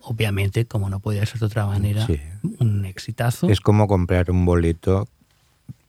obviamente, 0.00 0.66
como 0.66 0.90
no 0.90 0.98
podía 1.00 1.24
ser 1.26 1.38
de 1.38 1.46
otra 1.46 1.64
manera, 1.66 2.04
Sí. 2.06 2.18
un 2.58 2.84
exitazo. 2.84 3.48
Es 3.48 3.60
como 3.60 3.86
comprar 3.86 4.30
un 4.30 4.44
boleto 4.44 5.08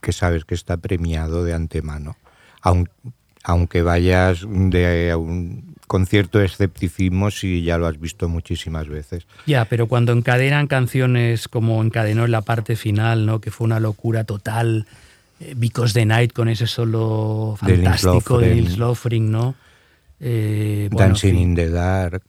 que 0.01 0.11
sabes 0.13 0.45
que 0.45 0.53
está 0.53 0.77
premiado 0.77 1.43
de 1.43 1.53
antemano. 1.53 2.15
Aun- 2.61 2.89
aunque 3.43 3.81
vayas 3.81 4.41
de 4.47 5.15
un 5.17 5.72
concierto 5.87 6.39
de 6.39 6.45
escepticismo 6.45 7.31
si 7.31 7.63
ya 7.63 7.77
lo 7.77 7.87
has 7.87 7.99
visto 7.99 8.29
muchísimas 8.29 8.87
veces. 8.87 9.25
Ya, 9.45 9.65
pero 9.65 9.87
cuando 9.87 10.11
encadenan 10.11 10.67
canciones 10.67 11.47
como 11.47 11.81
encadenó 11.83 12.25
en 12.25 12.31
la 12.31 12.41
parte 12.41 12.75
final, 12.75 13.25
¿no? 13.25 13.41
que 13.41 13.51
fue 13.51 13.65
una 13.65 13.79
locura 13.79 14.23
total, 14.23 14.85
eh, 15.39 15.53
Because 15.55 15.93
the 15.93 16.05
Night 16.05 16.33
con 16.33 16.47
ese 16.49 16.67
solo 16.67 17.55
fantástico 17.59 18.39
de. 18.39 18.55
Nils 18.55 18.77
Lofgren, 18.77 19.31
¿no? 19.31 19.55
Eh, 20.19 20.87
bueno, 20.91 21.09
Dancing 21.09 21.29
en 21.29 21.35
fin, 21.35 21.43
in 21.49 21.55
the 21.55 21.69
Dark. 21.69 22.23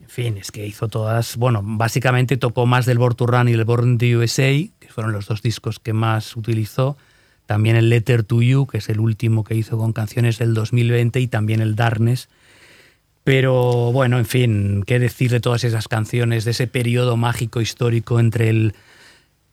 en 0.00 0.08
fin, 0.08 0.36
es 0.36 0.50
que 0.50 0.66
hizo 0.66 0.88
todas, 0.88 1.36
bueno, 1.36 1.62
básicamente 1.64 2.36
tocó 2.36 2.66
más 2.66 2.84
del 2.84 2.98
Born 2.98 3.16
to 3.16 3.26
Run 3.26 3.48
y 3.48 3.52
el 3.52 3.64
Born 3.64 3.96
the 3.96 4.16
USA, 4.16 4.52
que 4.78 4.88
fueron 4.88 5.12
los 5.12 5.26
dos 5.26 5.40
discos 5.40 5.78
que 5.78 5.92
más 5.92 6.36
utilizó. 6.36 6.96
También 7.48 7.76
el 7.76 7.88
Letter 7.88 8.24
to 8.24 8.42
You, 8.42 8.66
que 8.66 8.76
es 8.76 8.90
el 8.90 9.00
último 9.00 9.42
que 9.42 9.54
hizo 9.54 9.78
con 9.78 9.94
canciones 9.94 10.36
del 10.36 10.52
2020, 10.52 11.18
y 11.18 11.28
también 11.28 11.62
el 11.62 11.76
Darkness. 11.76 12.28
Pero 13.24 13.90
bueno, 13.90 14.18
en 14.18 14.26
fin, 14.26 14.84
qué 14.86 14.98
decir 14.98 15.30
de 15.30 15.40
todas 15.40 15.64
esas 15.64 15.88
canciones, 15.88 16.44
de 16.44 16.50
ese 16.50 16.66
periodo 16.66 17.16
mágico 17.16 17.62
histórico 17.62 18.20
entre 18.20 18.50
el, 18.50 18.74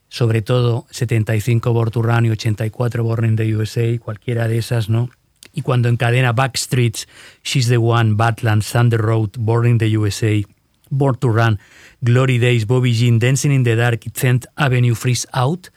sobre 0.09 0.41
todo, 0.41 0.85
75 0.89 1.71
Born 1.71 1.91
to 1.91 2.01
Run 2.01 2.25
y 2.25 2.31
84 2.31 3.01
Born 3.01 3.23
in 3.23 3.35
the 3.37 3.55
USA, 3.55 3.97
cualquiera 3.99 4.49
de 4.49 4.57
esas, 4.57 4.89
¿no? 4.89 5.09
Y 5.53 5.61
cuando 5.61 5.87
encadena 5.87 6.33
Backstreets, 6.33 7.07
She's 7.45 7.69
the 7.69 7.77
One, 7.77 8.15
Badlands, 8.15 8.69
Thunder 8.73 8.99
Road, 8.99 9.29
Born 9.39 9.67
in 9.67 9.77
the 9.77 9.97
USA, 9.97 10.43
Born 10.89 11.15
to 11.19 11.29
Run, 11.29 11.59
Glory 12.01 12.39
Days, 12.39 12.67
Bobby 12.67 12.93
Jean, 12.93 13.19
Dancing 13.19 13.53
in 13.53 13.63
the 13.63 13.77
Dark 13.77 14.01
y 14.05 14.09
10th 14.09 14.47
Avenue 14.57 14.95
Freeze 14.95 15.29
Out, 15.31 15.69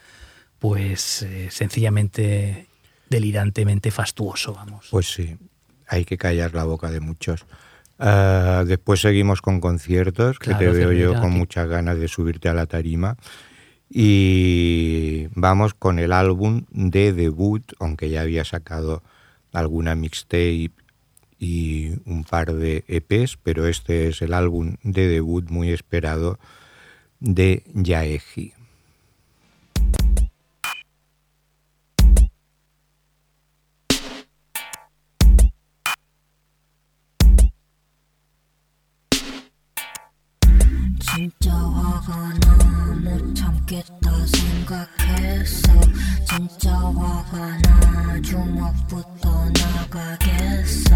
pues 0.59 1.23
eh, 1.23 1.49
sencillamente 1.51 2.67
delirantemente 3.09 3.91
fastuoso, 3.91 4.53
vamos. 4.53 4.87
Pues 4.91 5.07
sí, 5.11 5.37
hay 5.87 6.05
que 6.05 6.17
callar 6.17 6.53
la 6.53 6.63
boca 6.65 6.91
de 6.91 6.99
muchos. 6.99 7.45
Ah, 7.97 8.63
después 8.67 9.01
seguimos 9.01 9.41
con 9.41 9.59
conciertos, 9.59 10.39
que 10.39 10.53
te 10.53 10.69
veo 10.69 10.91
yo 10.93 11.13
con 11.13 11.31
que- 11.31 11.37
muchas 11.37 11.67
ganas 11.67 11.97
de 11.99 12.07
subirte 12.07 12.47
a 12.49 12.53
la 12.53 12.65
tarima. 12.65 13.17
Y 13.89 15.27
vamos 15.33 15.73
con 15.73 15.99
el 15.99 16.13
álbum 16.13 16.65
de 16.69 17.11
debut, 17.11 17.73
aunque 17.79 18.09
ya 18.09 18.21
había 18.21 18.45
sacado 18.45 19.01
alguna 19.51 19.95
mixtape 19.95 20.71
y 21.39 21.89
un 22.05 22.23
par 22.23 22.53
de 22.53 22.83
EPs, 22.87 23.37
pero 23.41 23.65
este 23.67 24.09
es 24.09 24.21
el 24.21 24.33
álbum 24.33 24.75
de 24.83 25.07
debut 25.07 25.49
muy 25.49 25.71
esperado 25.71 26.37
de 27.19 27.63
Yaeji. 27.73 28.53
화가 47.19 47.57
나 47.57 48.21
주먹부터 48.21 49.29
나가겠어. 49.49 50.95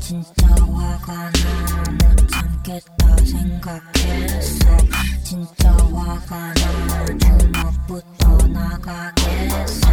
진짜 0.00 0.46
화가 0.48 1.30
나 1.30 1.92
못 1.92 2.28
참겠다 2.28 3.16
생각했어. 3.24 4.76
진짜 5.24 5.70
화가 5.70 6.52
나 6.52 7.06
주먹부터 7.18 8.36
나가겠어. 8.48 9.88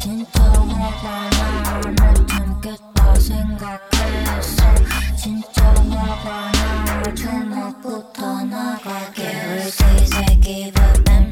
진짜 0.00 0.42
화가 0.44 1.30
나 1.30 1.80
못 1.80 2.28
참겠다 2.28 3.14
생각했어. 3.18 4.62
진짜 5.16 5.64
화가 5.64 6.52
나 6.52 7.14
주먹부터 7.14 8.44
나가겠어 8.44 9.86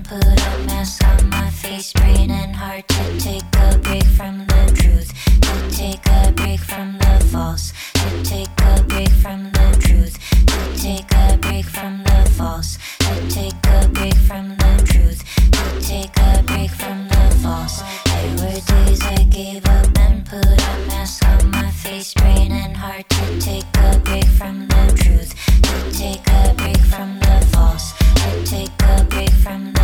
put 0.05 0.23
a 0.23 0.59
mask 0.67 1.03
on 1.07 1.31
my 1.31 1.49
face, 1.51 1.93
brain 1.95 2.31
and 2.31 2.55
heart, 2.55 2.87
to 2.89 3.19
take 3.19 3.43
a 3.57 3.79
break 3.79 4.05
from 4.05 4.47
the 4.47 4.63
truth, 4.77 5.11
to 5.41 5.55
take 5.71 6.07
a 6.07 6.31
break 6.33 6.61
from 6.61 6.99
the 6.99 7.27
false, 7.33 7.73
to 7.95 8.23
take 8.23 8.49
a 8.61 8.83
break 8.83 9.09
from 9.23 9.45
the 9.53 9.69
truth, 9.81 10.19
to 10.47 10.83
take 10.83 11.11
a 11.13 11.39
break 11.39 11.65
from 11.65 12.03
the 12.05 12.31
false, 12.37 12.77
to 12.99 13.29
take 13.29 13.55
a 13.67 13.89
break 13.89 14.17
from 14.29 14.57
the 14.57 14.73
truth, 14.85 15.21
to 15.53 15.81
take 15.81 16.15
a 16.19 16.43
break 16.43 16.71
from 16.71 17.09
the 17.09 17.25
false. 17.43 17.83
There 18.05 18.31
were 18.39 18.61
days 18.61 19.03
I 19.03 19.25
gave 19.31 19.65
up 19.67 19.99
and 19.99 20.27
put 20.27 20.45
a 20.45 20.75
mask 20.87 21.25
on 21.27 21.51
my 21.51 21.71
face, 21.71 22.13
brain 22.13 22.53
and 22.53 22.77
heart, 22.77 23.09
to 23.09 23.41
take 23.41 23.65
a 23.79 23.99
break 24.01 24.27
from 24.27 24.69
the 24.69 24.85
truth, 25.03 25.33
to 25.63 25.99
take 25.99 26.27
a 26.29 26.55
break 26.55 26.79
from 26.93 27.19
the 27.21 27.47
false, 27.53 27.95
to 28.21 28.45
take 28.45 28.71
a 28.83 29.05
break 29.05 29.31
from 29.31 29.73
the 29.73 29.84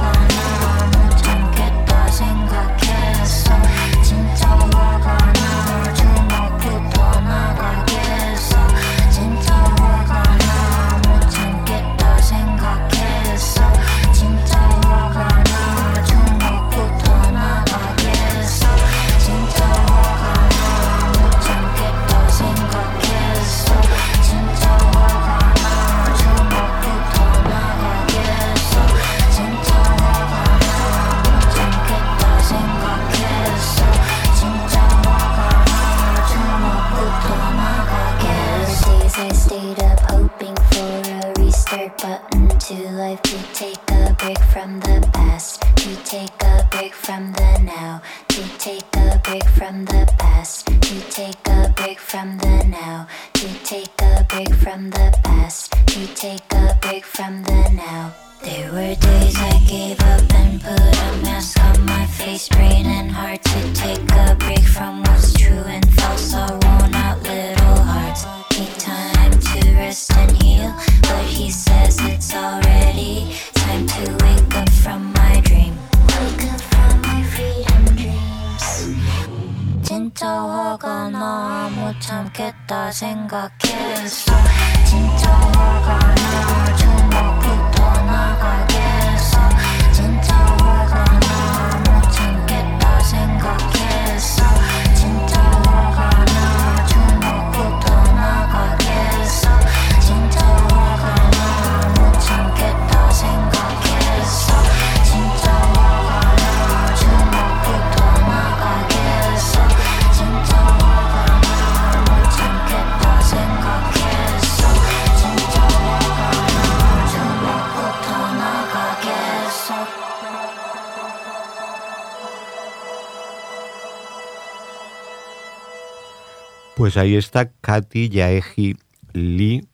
Pues 126.81 126.97
ahí 126.97 127.15
está 127.15 127.51
Katy 127.51 128.09
Yaeji 128.09 128.75
Lee, 129.13 129.67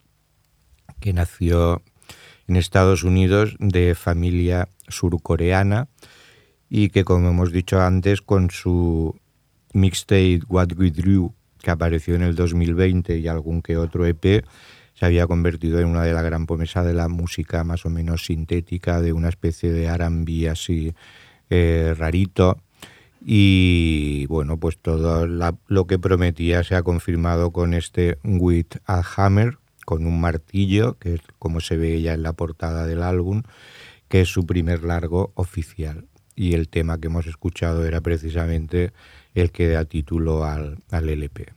que 0.99 1.13
nació 1.13 1.81
en 2.49 2.57
Estados 2.57 3.03
Unidos 3.03 3.55
de 3.59 3.95
familia 3.95 4.67
surcoreana 4.89 5.87
y 6.69 6.89
que, 6.89 7.05
como 7.05 7.29
hemos 7.29 7.53
dicho 7.53 7.79
antes, 7.79 8.21
con 8.21 8.51
su 8.51 9.17
mixtape 9.71 10.41
What 10.49 10.73
We 10.77 10.91
Drew, 10.91 11.33
que 11.61 11.71
apareció 11.71 12.15
en 12.15 12.23
el 12.23 12.35
2020 12.35 13.17
y 13.19 13.29
algún 13.29 13.61
que 13.61 13.77
otro 13.77 14.05
EP, 14.05 14.43
se 14.93 15.05
había 15.05 15.27
convertido 15.27 15.79
en 15.79 15.87
una 15.87 16.03
de 16.03 16.11
las 16.11 16.25
gran 16.25 16.45
promesa 16.45 16.83
de 16.83 16.93
la 16.93 17.07
música 17.07 17.63
más 17.63 17.85
o 17.85 17.89
menos 17.89 18.25
sintética, 18.25 18.99
de 18.99 19.13
una 19.13 19.29
especie 19.29 19.71
de 19.71 19.85
R&B 19.85 20.49
así 20.49 20.93
eh, 21.49 21.95
rarito. 21.97 22.57
Y 23.29 24.25
bueno, 24.27 24.57
pues 24.57 24.77
todo 24.77 25.27
la- 25.27 25.53
lo 25.67 25.85
que 25.85 25.99
prometía 25.99 26.63
se 26.63 26.75
ha 26.75 26.81
confirmado 26.83 27.51
con 27.51 27.73
este 27.73 28.19
With 28.23 28.67
a 28.85 29.03
Hammer, 29.17 29.57
con 29.83 30.07
un 30.07 30.21
martillo, 30.21 30.97
que 30.97 31.15
es 31.15 31.21
como 31.37 31.59
se 31.59 31.75
ve 31.75 32.01
ya 32.01 32.13
en 32.13 32.23
la 32.23 32.31
portada 32.31 32.85
del 32.87 33.03
álbum, 33.03 33.43
que 34.07 34.21
es 34.21 34.29
su 34.29 34.45
primer 34.45 34.85
largo 34.85 35.33
oficial. 35.35 36.05
Y 36.37 36.53
el 36.53 36.69
tema 36.69 36.99
que 36.99 37.07
hemos 37.07 37.27
escuchado 37.27 37.85
era 37.85 37.99
precisamente 37.99 38.93
el 39.35 39.51
que 39.51 39.67
da 39.67 39.83
título 39.83 40.45
al, 40.45 40.77
al 40.89 41.09
LP. 41.09 41.47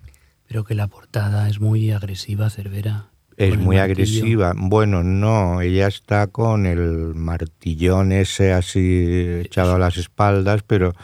Pero 0.49 0.65
que 0.65 0.75
la 0.75 0.89
portada 0.89 1.49
es 1.49 1.61
muy 1.61 1.93
agresiva, 1.93 2.51
Cervera. 2.51 3.11
Es 3.37 3.57
muy 3.57 3.77
martillo. 3.77 3.83
agresiva. 3.85 4.55
Bueno, 4.57 5.05
no, 5.05 5.61
ella 5.61 5.87
está 5.87 6.27
con 6.27 6.67
el 6.67 7.15
martillón 7.15 8.11
ese 8.11 8.53
así 8.53 9.05
echado 9.45 9.77
a 9.77 9.79
las 9.79 9.97
espaldas, 9.99 10.65
pero 10.67 10.95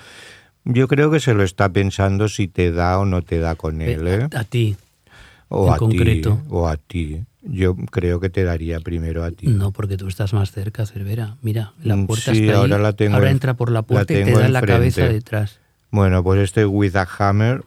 yo 0.67 0.87
creo 0.89 1.11
que 1.11 1.21
se 1.21 1.33
lo 1.33 1.43
está 1.43 1.71
pensando 1.71 2.29
si 2.29 2.47
te 2.49 2.71
da 2.73 2.99
o 2.99 3.07
no 3.07 3.23
te 3.23 3.39
da 3.39 3.55
con 3.55 3.81
él, 3.81 4.07
¿eh? 4.07 4.29
A, 4.35 4.41
a 4.41 4.45
ti. 4.45 4.77
O 5.49 5.69
en 5.69 5.75
a 5.75 5.79
concreto. 5.79 6.35
ti. 6.43 6.49
O 6.51 6.69
a 6.69 6.77
ti. 6.77 7.23
Yo 7.43 7.75
creo 7.77 8.19
que 8.21 8.29
te 8.29 8.43
daría 8.45 8.81
primero 8.81 9.23
a 9.25 9.31
ti. 9.31 9.47
No, 9.47 9.71
porque 9.71 9.97
tú 9.97 10.09
estás 10.09 10.33
más 10.35 10.51
cerca, 10.51 10.85
Cervera. 10.85 11.37
Mira, 11.43 11.73
la 11.83 11.95
Mm, 11.97 12.07
puerta 12.07 12.33
sí, 12.35 12.41
está 12.41 12.53
ahí. 12.55 12.59
ahora 12.59 12.79
la 12.79 12.93
tengo 12.95 13.15
Ahora 13.15 13.29
en- 13.31 13.37
entra 13.37 13.55
por 13.55 13.71
la 13.71 13.79
la 13.81 13.83
puerta 13.83 14.13
y 14.13 14.17
te 14.25 14.31
da 14.33 14.47
en 14.47 14.53
la 14.53 14.61
cabeza 14.63 15.07
detrás. 15.09 15.61
Bueno, 15.93 16.23
pues 16.25 16.41
este 16.41 16.67
With 16.67 16.97
a 16.97 17.07
Hammer 17.19 17.63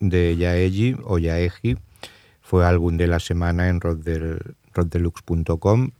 de 0.00 0.36
Yaeji 0.38 0.96
o 1.04 1.18
Yaeji 1.18 1.76
fue 2.40 2.64
álbum 2.66 2.96
de 2.96 3.06
la 3.06 3.20
semana 3.20 3.68
en 3.68 3.80
rockdeluxe.com 3.82 5.90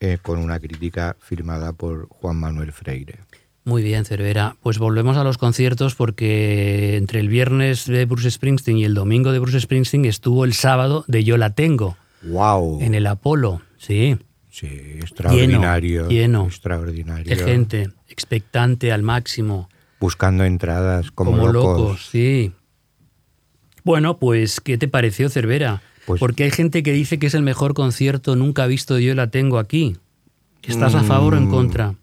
eh, 0.00 0.18
con 0.20 0.38
una 0.38 0.60
crítica 0.60 1.16
firmada 1.20 1.72
por 1.72 2.08
Juan 2.08 2.36
Manuel 2.36 2.72
Freire. 2.72 3.20
Muy 3.64 3.82
bien, 3.82 4.04
Cervera. 4.04 4.56
Pues 4.62 4.78
volvemos 4.78 5.16
a 5.16 5.24
los 5.24 5.36
conciertos 5.38 5.94
porque 5.94 6.96
entre 6.96 7.20
el 7.20 7.28
viernes 7.28 7.86
de 7.86 8.04
Bruce 8.06 8.30
Springsteen 8.30 8.78
y 8.78 8.84
el 8.84 8.94
domingo 8.94 9.32
de 9.32 9.38
Bruce 9.38 9.60
Springsteen 9.60 10.06
estuvo 10.06 10.44
el 10.44 10.54
sábado 10.54 11.04
de 11.08 11.24
Yo 11.24 11.36
la 11.36 11.50
tengo 11.54 11.96
¡Wow! 12.22 12.80
en 12.80 12.94
el 12.94 13.06
Apolo. 13.06 13.60
Sí, 13.78 14.16
Sí, 14.50 14.66
extraordinario. 14.66 16.08
lleno. 16.08 16.46
Extraordinario. 16.46 17.24
de 17.36 17.36
gente 17.44 17.90
expectante 18.08 18.92
al 18.92 19.02
máximo, 19.02 19.68
Buscando 20.00 20.44
entradas 20.44 21.10
como, 21.12 21.32
como, 21.32 21.48
locos. 21.52 21.78
locos. 21.80 22.08
Sí. 22.10 22.52
Bueno, 23.84 24.18
pues, 24.18 24.60
¿qué 24.60 24.76
te 24.78 24.88
pareció, 24.88 25.28
Cervera? 25.28 25.82
Pues- 26.06 26.18
porque 26.20 26.44
hay 26.44 26.50
gente 26.50 26.82
que 26.82 26.92
dice 26.92 27.18
que 27.18 27.26
es 27.28 27.34
el 27.34 27.42
mejor 27.42 27.74
concierto 27.74 28.34
nunca 28.36 28.66
visto 28.66 28.94
de 28.94 29.04
Yo 29.04 29.14
la 29.14 29.28
tengo 29.30 29.58
aquí. 29.58 29.96
¿Estás 30.62 30.94
a 30.94 31.02
favor 31.04 31.34
o 31.34 31.36
en 31.36 31.46
Mm, 31.46 31.50
contra? 31.50 31.94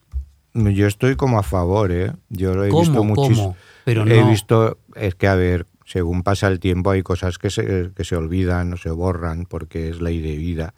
Yo 0.74 0.88
estoy 0.88 1.16
como 1.16 1.38
a 1.40 1.44
favor, 1.44 1.92
¿eh? 1.92 2.14
Yo 2.30 2.54
lo 2.56 2.66
he 2.66 2.70
¿Cómo? 2.70 2.82
visto 2.82 3.04
muchísimo. 3.04 3.56
Pero 3.86 4.06
He 4.08 4.22
no. 4.22 4.30
visto, 4.30 4.78
es 4.96 5.16
que 5.16 5.28
a 5.28 5.36
ver, 5.36 5.66
según 5.86 6.24
pasa 6.24 6.48
el 6.48 6.60
tiempo 6.60 6.92
hay 6.92 7.04
cosas 7.04 7.38
que 7.38 7.50
se, 7.50 7.92
que 7.96 8.04
se 8.04 8.16
olvidan 8.16 8.74
o 8.74 8.78
se 8.78 8.90
borran 8.90 9.46
porque 9.46 9.90
es 9.90 10.02
ley 10.02 10.20
de 10.20 10.36
vida. 10.36 10.74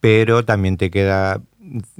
Pero 0.00 0.44
también 0.44 0.76
te 0.76 0.90
queda 0.90 1.40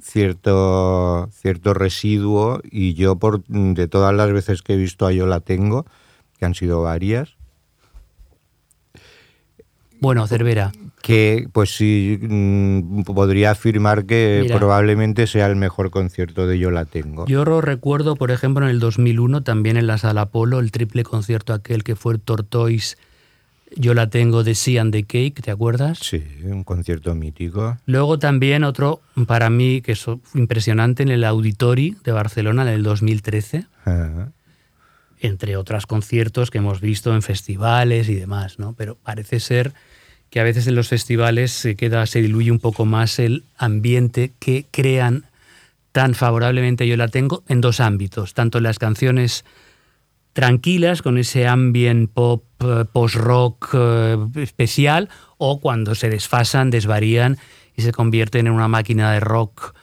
cierto, 0.01 1.29
cierto 1.33 1.75
residuo 1.75 2.61
y 2.71 2.95
yo 2.95 3.17
por 3.17 3.45
de 3.47 3.89
todas 3.89 4.15
las 4.15 4.33
veces 4.33 4.63
que 4.63 4.75
he 4.75 4.77
visto 4.77 5.07
a 5.07 5.13
Yo 5.13 5.27
la 5.27 5.41
tengo, 5.41 5.87
que 6.39 6.45
han 6.45 6.55
sido 6.55 6.83
varias, 6.83 7.36
Bueno, 10.01 10.27
Cervera, 10.27 10.73
que 11.03 11.49
pues 11.53 11.77
sí 11.77 12.19
mm, 12.21 13.03
podría 13.03 13.53
afirmar 13.53 14.07
que 14.07 14.41
Mira. 14.43 14.59
probablemente 14.59 15.27
sea 15.27 15.47
el 15.47 15.57
mejor 15.57 15.91
concierto 15.91 16.47
de 16.47 16.59
Yo 16.59 16.71
la 16.71 16.85
tengo. 16.85 17.27
Yo 17.27 17.45
lo 17.45 17.61
recuerdo, 17.61 18.17
por 18.17 18.31
ejemplo, 18.31 18.65
en 18.65 18.71
el 18.71 18.81
2001, 18.81 19.43
también 19.43 19.77
en 19.77 19.87
la 19.87 19.99
Sala 19.99 20.23
Apolo, 20.23 20.59
el 20.59 20.73
triple 20.73 21.05
concierto 21.05 21.53
aquel 21.53 21.85
que 21.85 21.97
fue 21.97 22.19
Tortoise, 22.19 22.97
yo 23.75 23.95
la 23.95 24.09
tengo 24.11 24.45
de 24.45 24.55
Sea 24.55 24.81
and 24.81 24.93
the 24.93 25.05
Cake, 25.05 25.43
¿te 25.43 25.51
acuerdas? 25.51 25.99
Sí, 25.99 26.23
un 26.45 26.65
concierto 26.65 27.15
mítico. 27.15 27.77
Luego 27.87 28.19
también 28.19 28.65
otro, 28.65 29.01
para 29.27 29.51
mí, 29.51 29.83
que 29.83 29.93
es 29.93 30.07
impresionante, 30.35 31.03
en 31.03 31.09
el 31.11 31.25
Auditori 31.25 31.97
de 32.05 32.13
Barcelona, 32.13 32.63
en 32.63 32.69
el 32.69 32.83
2013. 32.83 33.67
Ah, 33.85 34.29
entre 35.27 35.57
otros 35.57 35.87
conciertos 35.87 36.51
que 36.51 36.59
hemos 36.59 36.81
visto 36.81 37.15
en 37.15 37.23
festivales 37.23 38.09
y 38.09 38.15
demás, 38.15 38.59
¿no? 38.59 38.75
Pero 38.75 38.97
parece 38.97 39.41
ser 39.41 39.73
que 40.31 40.41
a 40.41 40.45
veces 40.45 40.67
en 40.67 40.75
los 40.75 40.89
festivales 40.89 41.53
se 41.53 41.77
queda, 41.77 42.07
se 42.07 42.23
diluye 42.23 42.51
un 42.51 42.59
poco 42.59 42.85
más 42.85 43.19
el 43.19 43.45
ambiente 43.57 44.33
que 44.39 44.67
crean 44.71 45.25
tan 45.93 46.15
favorablemente. 46.15 46.87
Yo 46.87 46.97
la 46.97 47.09
tengo 47.09 47.43
en 47.49 47.61
dos 47.61 47.81
ámbitos, 47.81 48.35
tanto 48.35 48.59
en 48.59 48.65
las 48.65 48.79
canciones 48.79 49.45
tranquilas, 50.33 51.01
con 51.01 51.17
ese 51.17 51.47
ambient 51.47 52.11
pop, 52.11 52.45
eh, 52.61 52.85
post-rock 52.93 53.71
eh, 53.73 54.19
especial, 54.37 55.09
o 55.39 55.61
cuando 55.61 55.95
se 55.95 56.11
desfasan, 56.11 56.71
desvarían 56.71 57.39
y 57.75 57.83
se 57.83 57.93
convierten 57.93 58.47
en 58.47 58.53
una 58.53 58.69
máquina 58.69 59.13
de 59.13 59.21
rock, 59.21 59.75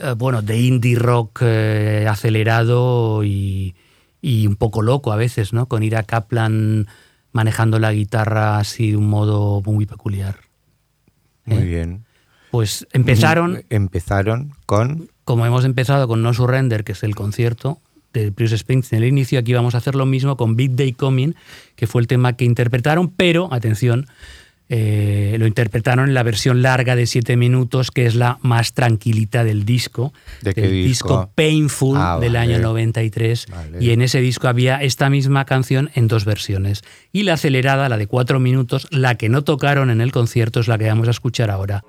eh, 0.00 0.14
bueno, 0.16 0.40
de 0.40 0.58
indie 0.58 0.96
rock 0.96 1.42
acelerado 1.42 3.22
y, 3.24 3.74
y 4.20 4.46
un 4.46 4.56
poco 4.56 4.82
loco 4.82 5.12
a 5.12 5.16
veces, 5.16 5.52
¿no? 5.52 5.66
Con 5.66 5.82
Ira 5.82 6.02
Kaplan 6.02 6.86
manejando 7.32 7.78
la 7.78 7.92
guitarra 7.92 8.58
así 8.58 8.90
de 8.90 8.96
un 8.96 9.08
modo 9.08 9.62
muy 9.64 9.86
peculiar. 9.86 10.36
Muy 11.44 11.58
¿Eh? 11.58 11.64
bien. 11.64 12.04
Pues 12.50 12.86
empezaron, 12.92 13.62
Empezaron 13.70 14.52
con. 14.66 15.08
como 15.24 15.46
hemos 15.46 15.64
empezado 15.64 16.08
con 16.08 16.22
No 16.22 16.34
Surrender, 16.34 16.82
que 16.82 16.92
es 16.92 17.02
el 17.04 17.14
concierto 17.14 17.78
de 18.12 18.30
Bruce 18.30 18.58
Springsteen 18.58 18.98
en 18.98 19.04
el 19.04 19.08
inicio, 19.10 19.38
aquí 19.38 19.52
vamos 19.52 19.76
a 19.76 19.78
hacer 19.78 19.94
lo 19.94 20.04
mismo 20.04 20.36
con 20.36 20.56
Big 20.56 20.74
Day 20.74 20.92
Coming, 20.92 21.34
que 21.76 21.86
fue 21.86 22.02
el 22.02 22.08
tema 22.08 22.32
que 22.32 22.44
interpretaron, 22.44 23.08
pero, 23.08 23.52
atención, 23.52 24.06
eh, 24.72 25.34
lo 25.38 25.46
interpretaron 25.48 26.08
en 26.08 26.14
la 26.14 26.22
versión 26.22 26.62
larga 26.62 26.94
de 26.94 27.06
7 27.06 27.36
minutos, 27.36 27.90
que 27.90 28.06
es 28.06 28.14
la 28.14 28.38
más 28.40 28.72
tranquilita 28.72 29.42
del 29.42 29.64
disco, 29.64 30.12
¿De 30.42 30.54
qué 30.54 30.62
del 30.62 30.84
disco? 30.84 31.28
Painful 31.34 31.98
Ah, 32.00 32.18
del 32.20 32.34
vale. 32.34 32.54
año 32.54 32.60
93, 32.60 33.46
Vale. 33.50 33.78
y 33.84 33.90
en 33.90 34.00
ese 34.00 34.20
disco 34.20 34.46
había 34.46 34.80
esta 34.80 35.10
misma 35.10 35.44
canción 35.44 35.90
en 35.94 36.06
dos 36.06 36.24
versiones. 36.24 36.82
Y 37.12 37.24
la 37.24 37.32
acelerada, 37.34 37.88
la 37.88 37.96
de 37.96 38.06
4 38.06 38.38
minutos, 38.38 38.86
la 38.90 39.16
que 39.16 39.28
no 39.28 39.42
tocaron 39.42 39.90
en 39.90 40.00
el 40.00 40.12
concierto, 40.12 40.60
es 40.60 40.68
la 40.68 40.78
que 40.78 40.86
vamos 40.86 41.08
a 41.08 41.10
escuchar 41.10 41.50
ahora. 41.50 41.82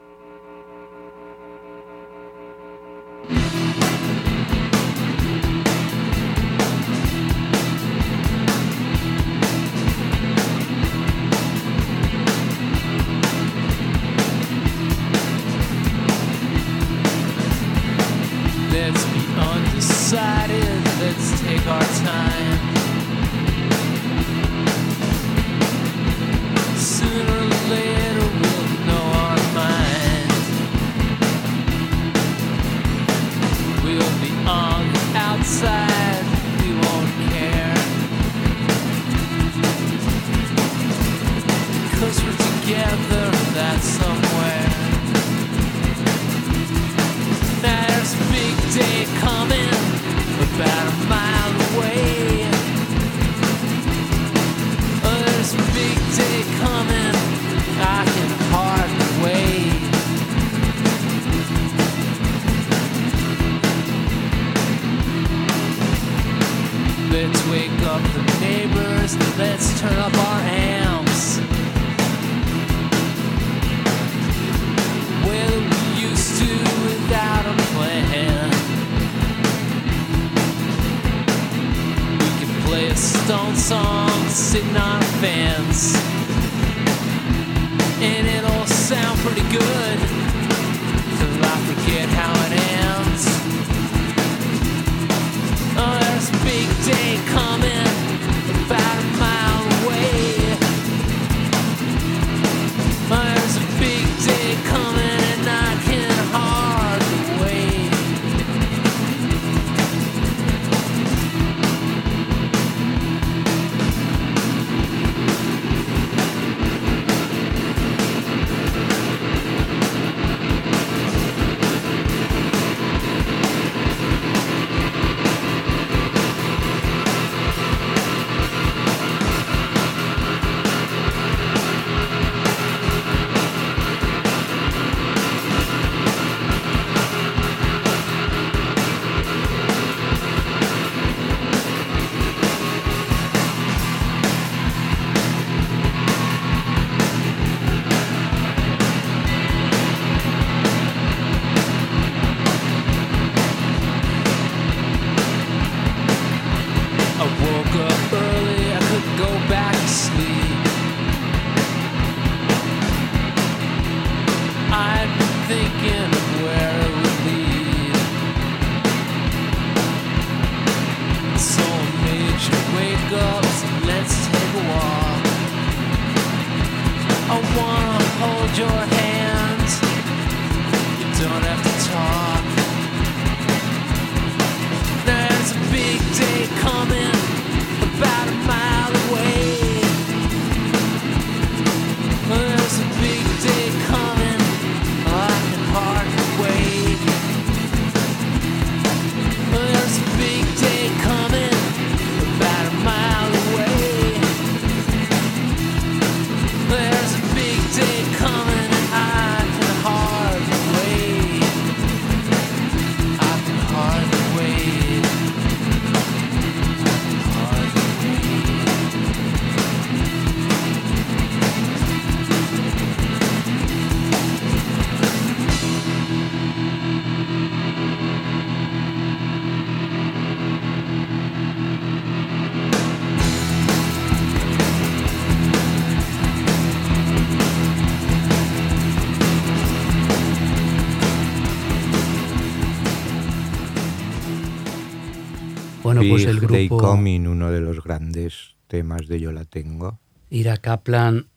Bueno, 246.09 246.13
pues 246.13 246.25
el 246.25 246.39
Big 246.39 246.49
Day 246.49 246.67
grupo- 246.67 246.77
Coming, 246.87 247.27
uno 247.27 247.51
de 247.51 247.61
los 247.61 247.83
grandes 247.83 248.55
temas 248.67 249.07
de 249.07 249.19
Yo 249.19 249.31
la 249.31 249.45
tengo. 249.45 249.99
Ira 250.29 250.57
Kaplan, 250.57 251.27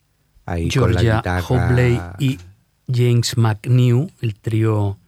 Ahí 0.46 0.70
Georgia 0.70 1.16
guitarra, 1.16 1.46
Hobley 1.48 2.00
y 2.18 2.38
James 2.92 3.36
McNew, 3.36 4.10
el 4.20 4.34
trío, 4.34 4.98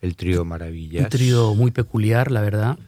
el 0.00 0.16
trío 0.16 0.44
Maravillas. 0.44 1.04
un 1.04 1.08
trío 1.10 1.54
muy 1.54 1.70
peculiar, 1.70 2.30
la 2.30 2.40
verdad. 2.40 2.78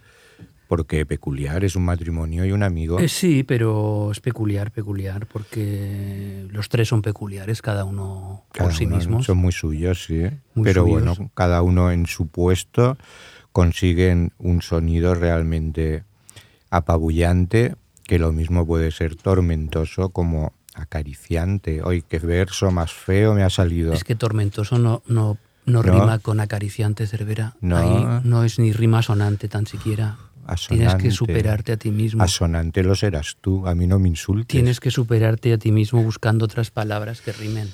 Porque 0.69 1.05
peculiar, 1.05 1.65
es 1.65 1.77
un 1.77 1.85
matrimonio 1.85 2.47
y 2.47 2.53
un 2.53 2.63
amigo. 2.63 2.99
Eh, 2.99 3.09
sí, 3.09 3.43
pero 3.43 4.11
es 4.11 4.21
peculiar, 4.21 4.71
peculiar, 4.71 5.27
porque 5.27 6.47
los 6.51 6.71
tres 6.71 6.89
son 6.89 7.03
peculiares, 7.03 7.61
cada 7.61 7.85
uno 7.85 8.45
Cada 8.53 8.71
por 8.71 8.79
sí 8.79 8.87
uno 8.87 8.97
mismos. 8.97 9.27
Son 9.27 9.37
muy 9.37 9.53
suyos, 9.53 10.05
sí. 10.05 10.23
Muy 10.55 10.65
Pero 10.65 10.85
suyos. 10.85 11.19
bueno, 11.19 11.31
cada 11.35 11.61
uno 11.61 11.93
en 11.93 12.07
su 12.07 12.29
puesto 12.29 12.97
consiguen 13.53 14.33
un 14.39 14.63
sonido 14.63 15.15
realmente 15.15 16.05
apabullante, 16.71 17.77
que 18.05 18.19
lo 18.19 18.33
mismo 18.33 18.67
puede 18.67 18.91
ser 18.91 19.17
tormentoso 19.17 20.11
como 20.11 20.53
acariciante. 20.75 21.83
Hoy 21.83 22.03
qué 22.03 22.19
verso 22.19 22.71
más 22.71 22.93
feo 22.93 23.35
me 23.35 23.43
ha 23.43 23.51
salido. 23.51 23.93
Es 23.93 24.05
que 24.05 24.15
tormentoso 24.17 24.79
no, 24.79 25.03
no, 25.07 25.39
no, 25.67 25.83
No. 25.83 25.83
rima 25.83 26.19
con 26.19 26.41
acariciante, 26.41 27.07
Cervera. 27.07 27.55
No. 27.61 27.77
Ahí 27.77 28.21
no 28.25 28.45
es 28.45 28.59
ni 28.59 28.73
rima 28.73 29.03
sonante 29.03 29.49
tan 29.49 29.67
siquiera. 29.67 30.17
Tienes 30.69 30.95
que 30.97 31.11
superarte 31.11 31.73
a 31.73 31.77
ti 31.77 31.91
mismo. 31.91 32.23
Asonante 32.23 32.83
lo 32.83 32.97
serás 32.97 33.37
tú, 33.41 33.67
a 33.67 33.75
mí 33.75 33.87
no 33.87 33.99
me 33.99 34.09
insultes. 34.09 34.49
Tienes 34.49 34.81
que 34.81 34.91
superarte 34.91 35.53
a 35.53 35.59
ti 35.59 35.71
mismo 35.71 36.03
buscando 36.03 36.47
otras 36.47 36.71
palabras 36.71 37.21
que 37.21 37.33
rimen. 37.33 37.69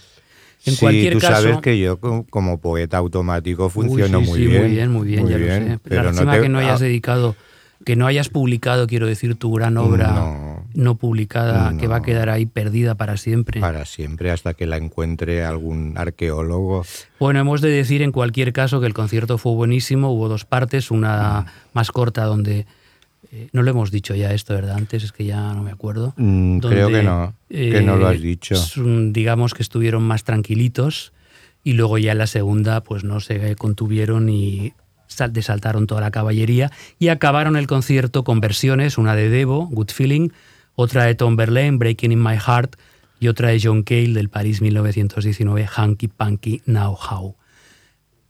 En 0.66 0.74
sí, 0.74 0.80
cualquier 0.80 1.12
tú 1.14 1.20
caso, 1.20 1.42
sabes 1.42 1.58
que 1.60 1.78
yo 1.78 1.98
co- 2.00 2.26
como 2.28 2.58
poeta 2.58 2.96
automático 2.98 3.68
funciono 3.70 4.18
Uy, 4.18 4.24
sí, 4.24 4.30
muy, 4.30 4.38
sí, 4.40 4.46
bien, 4.46 4.60
muy 4.62 4.70
bien, 4.70 4.90
muy 4.90 5.06
bien, 5.06 5.28
ya 5.28 5.38
lo 5.38 5.46
sé. 5.46 5.78
pero 5.84 6.12
no 6.12 6.30
te- 6.32 6.40
que 6.40 6.48
no 6.48 6.58
hayas 6.58 6.80
ah, 6.80 6.84
dedicado, 6.84 7.36
que 7.84 7.94
no 7.96 8.06
hayas 8.06 8.28
publicado, 8.28 8.86
quiero 8.88 9.06
decir, 9.06 9.36
tu 9.36 9.52
gran 9.52 9.76
obra 9.76 10.08
no, 10.14 10.66
No. 10.74 10.94
publicada, 10.96 11.76
que 11.78 11.86
va 11.86 11.96
a 11.96 12.02
quedar 12.02 12.28
ahí 12.28 12.44
perdida 12.44 12.96
para 12.96 13.16
siempre. 13.16 13.60
para 13.60 13.84
siempre 13.84 14.30
hasta 14.32 14.52
que 14.54 14.66
la 14.66 14.76
encuentre 14.76 15.44
algún 15.44 15.94
arqueólogo. 15.96 16.84
Bueno, 17.20 17.38
hemos 17.40 17.60
de 17.60 17.70
decir 17.70 18.02
en 18.02 18.10
cualquier 18.12 18.52
caso 18.52 18.80
que 18.80 18.86
el 18.86 18.94
concierto 18.94 19.38
fue 19.38 19.52
buenísimo, 19.52 20.10
hubo 20.12 20.28
dos 20.28 20.44
partes, 20.44 20.90
una 20.90 21.46
más 21.72 21.90
corta 21.92 22.24
donde... 22.24 22.66
eh, 23.32 23.48
no 23.52 23.62
lo 23.62 23.70
hemos 23.70 23.90
dicho 23.90 24.14
ya 24.14 24.32
esto, 24.32 24.54
¿verdad? 24.54 24.76
Antes 24.76 25.04
es 25.04 25.12
que 25.12 25.24
ya 25.24 25.52
no 25.54 25.62
me 25.62 25.70
acuerdo. 25.70 26.14
Mm, 26.16 26.58
creo 26.58 26.88
que 26.88 27.02
no, 27.02 27.34
que 27.48 27.82
no 27.82 27.96
lo 27.96 28.08
has 28.08 28.20
dicho. 28.20 28.54
es 28.54 28.76
un- 28.76 29.12
digamos 29.12 29.54
que 29.54 29.62
estuvieron 29.62 30.02
más 30.02 30.24
tranquilitos 30.24 31.12
y 31.64 31.72
luego 31.74 31.98
ya 31.98 32.12
en 32.12 32.18
la 32.18 32.26
segunda 32.26 32.82
pues 32.82 33.04
no 33.04 33.20
se 33.20 33.54
contuvieron 33.56 34.28
y 34.28 34.72
sal- 35.08 35.32
desaltaron 35.32 35.86
toda 35.86 36.00
la 36.00 36.10
caballería 36.10 36.70
y 36.98 37.08
acabaron 37.08 37.56
el 37.56 37.66
concierto 37.66 38.24
con 38.24 38.40
versiones, 38.40 38.96
una 38.98 39.14
de 39.14 39.28
Devo, 39.28 39.66
Good 39.66 39.90
Feeling, 39.90 40.28
otra 40.74 41.04
de 41.04 41.14
Tom 41.14 41.36
Verlaine, 41.36 41.76
Breaking 41.76 42.12
in 42.12 42.22
My 42.22 42.36
Heart 42.38 42.76
y 43.20 43.26
otra 43.28 43.48
de 43.48 43.60
John 43.60 43.82
Cale 43.82 44.12
del 44.14 44.28
París 44.28 44.62
1919, 44.62 45.66
Hanky 45.74 46.06
Panky 46.08 46.62
Now 46.66 46.94
How. 46.94 47.34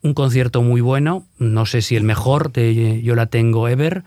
Un 0.01 0.15
concierto 0.15 0.63
muy 0.63 0.81
bueno, 0.81 1.27
no 1.39 1.67
sé 1.67 1.83
si 1.83 1.95
el 1.97 2.05
mejor 2.05 2.53
de 2.53 3.03
Yo 3.03 3.15
la 3.15 3.27
tengo 3.27 3.69
ever, 3.69 4.05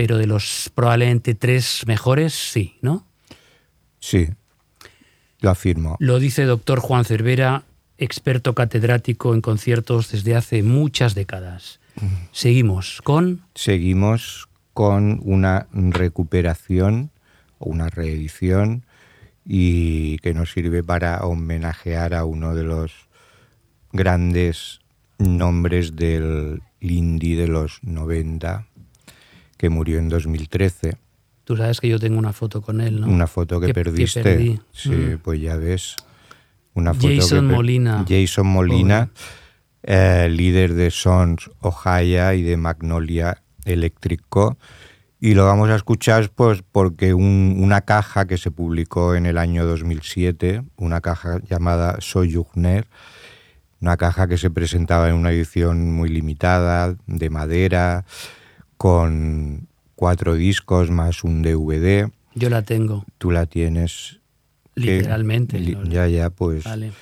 pero 0.00 0.16
de 0.16 0.26
los 0.26 0.72
probablemente 0.74 1.34
tres 1.34 1.82
mejores, 1.86 2.32
sí, 2.32 2.78
¿no? 2.80 3.06
Sí, 3.98 4.28
lo 5.40 5.50
afirmo. 5.50 5.98
Lo 6.00 6.18
dice 6.18 6.44
doctor 6.44 6.80
Juan 6.80 7.04
Cervera, 7.04 7.64
experto 7.98 8.54
catedrático 8.54 9.34
en 9.34 9.42
conciertos 9.42 10.10
desde 10.10 10.36
hace 10.36 10.62
muchas 10.62 11.14
décadas. 11.14 11.80
Seguimos 12.32 13.02
con... 13.02 13.42
Seguimos 13.54 14.48
con 14.72 15.20
una 15.22 15.66
recuperación 15.70 17.10
o 17.58 17.68
una 17.68 17.90
reedición 17.90 18.86
y 19.44 20.16
que 20.20 20.32
nos 20.32 20.50
sirve 20.50 20.82
para 20.82 21.26
homenajear 21.26 22.14
a 22.14 22.24
uno 22.24 22.54
de 22.54 22.62
los 22.62 22.92
grandes 23.92 24.80
nombres 25.18 25.94
del 25.94 26.62
indie 26.80 27.36
de 27.36 27.48
los 27.48 27.80
90 27.82 28.66
que 29.60 29.68
murió 29.68 29.98
en 29.98 30.08
2013. 30.08 30.96
Tú 31.44 31.54
sabes 31.54 31.80
que 31.82 31.88
yo 31.88 31.98
tengo 31.98 32.18
una 32.18 32.32
foto 32.32 32.62
con 32.62 32.80
él, 32.80 32.98
¿no? 33.02 33.06
Una 33.08 33.26
foto 33.26 33.60
que, 33.60 33.66
Que- 33.66 33.72
que 33.74 33.84
perdiste. 33.84 34.22
perdí. 34.22 34.58
Sí, 34.72 34.88
Mm. 34.88 35.18
pues 35.18 35.38
ya 35.38 35.56
ves. 35.56 35.96
Una 36.72 36.94
foto 36.94 37.08
Jason 37.14 37.46
que 37.48 37.54
Molina. 37.56 38.06
Jason 38.08 38.46
Molina, 38.46 39.10
eh, 39.82 40.28
líder 40.30 40.72
de 40.72 40.90
Sons 40.90 41.50
Ohio 41.60 42.32
y 42.32 42.40
de 42.42 42.56
Magnolia 42.56 43.42
Electric 43.66 44.22
Co. 44.30 44.56
Y 45.20 45.34
lo 45.34 45.44
vamos 45.44 45.68
a 45.68 45.76
escuchar 45.76 46.30
pues 46.34 46.62
porque 46.72 47.12
un- 47.12 47.56
una 47.58 47.82
caja 47.82 48.26
que 48.26 48.38
se 48.38 48.50
publicó 48.50 49.14
en 49.14 49.26
el 49.26 49.36
año 49.36 49.66
2007, 49.66 50.62
una 50.76 51.02
caja 51.02 51.38
llamada 51.50 51.96
Sojourner, 52.00 52.86
una 53.82 53.98
caja 53.98 54.26
que 54.26 54.38
se 54.38 54.48
presentaba 54.48 55.10
en 55.10 55.16
una 55.16 55.32
edición 55.32 55.92
muy 55.92 56.08
limitada, 56.08 56.96
de 57.06 57.28
madera, 57.28 58.06
con 58.90 59.68
cuatro 59.94 60.36
discos 60.36 60.90
más 60.90 61.22
un 61.22 61.42
DVD. 61.42 62.08
Yo 62.34 62.48
la 62.48 62.62
tengo, 62.62 63.04
Tú 63.18 63.30
la 63.30 63.44
tienes. 63.44 64.20
literalmente. 64.74 65.58
li- 65.60 65.74
¿no? 65.74 65.84
ya, 65.84 66.08
ya, 66.08 66.30
pues 66.30 66.64
Vale. 66.64 66.92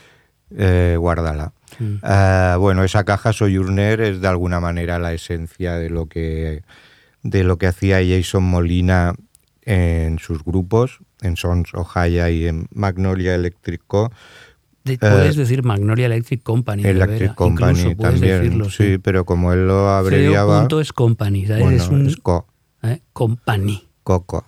eh, 0.57 0.97
guárdala. 0.99 1.53
Mm. 1.79 1.95
Ah, 2.03 2.57
bueno, 2.59 2.83
esa 2.83 3.05
caja 3.05 3.33
Sojourner 3.33 4.01
es 4.01 4.21
de 4.21 4.27
alguna 4.27 4.59
manera 4.59 4.99
la 4.99 5.13
esencia 5.13 5.75
de 5.75 5.89
lo 5.89 6.07
que 6.07 6.65
de 7.23 7.45
lo 7.45 7.59
que 7.59 7.69
hacía 7.69 7.99
Jason 8.05 8.43
Molina 8.43 9.15
en 9.63 10.19
sus 10.19 10.43
grupos, 10.43 10.99
en 11.23 11.37
Sons 11.37 11.73
Ohio 11.75 12.29
y 12.29 12.49
en 12.49 12.67
Magnolia 12.75 13.37
Electric 13.37 13.83
Co. 13.87 14.11
De- 14.85 14.99
puedes 14.99 15.37
decir 15.37 15.63
Magnolia 15.65 16.07
Electric 16.07 16.43
Company. 16.43 16.85
Eh, 16.85 16.91
Electric 16.91 17.35
Company 17.35 17.95
también. 17.95 18.43
decirlo, 18.43 18.71
sí, 18.71 18.99
pero 18.99 19.25
como 19.25 19.53
él 19.53 19.67
lo 19.67 19.89
abreviaba. 19.91 20.61
punto 20.61 20.81
es 20.81 20.93
Company, 20.93 21.47
¿sabes? 21.47 21.63
bueno, 21.63 21.77
es 21.77 21.89
un 21.89 22.07
es 22.07 22.17
Co. 22.17 22.47
¿eh? 22.83 23.01
Company. 23.13 23.87
Coco. 24.03 24.47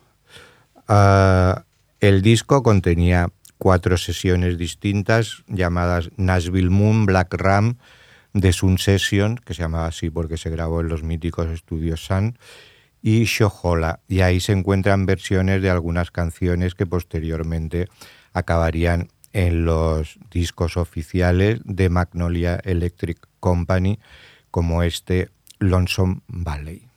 Ah, 0.88 1.64
el 2.00 2.22
disco 2.22 2.62
contenía 2.62 3.28
cuatro 3.58 3.96
sesiones 3.98 4.56
distintas 4.56 5.44
llamadas 5.46 6.10
Nashville 6.16 6.70
Moon, 6.70 7.04
Black 7.06 7.34
Ram, 7.34 7.76
The 8.32 8.52
Sun 8.52 8.78
Session, 8.78 9.36
que 9.36 9.54
se 9.54 9.62
llamaba 9.62 9.86
así 9.86 10.08
porque 10.10 10.36
se 10.36 10.50
grabó 10.50 10.80
en 10.80 10.88
los 10.88 11.02
míticos 11.02 11.48
estudios 11.48 12.04
Sun, 12.04 12.38
y 13.02 13.24
Shohola. 13.24 14.00
Y 14.08 14.20
ahí 14.20 14.40
se 14.40 14.52
encuentran 14.52 15.04
versiones 15.06 15.62
de 15.62 15.70
algunas 15.70 16.10
canciones 16.10 16.74
que 16.74 16.86
posteriormente 16.86 17.88
acabarían 18.32 19.08
en 19.32 19.64
los 19.64 20.18
discos 20.30 20.76
oficiales 20.76 21.60
de 21.64 21.88
Magnolia 21.88 22.60
Electric 22.64 23.18
Company, 23.40 23.98
como 24.50 24.82
este 24.82 25.30
Lonesome 25.58 26.20
Valley. 26.26 26.89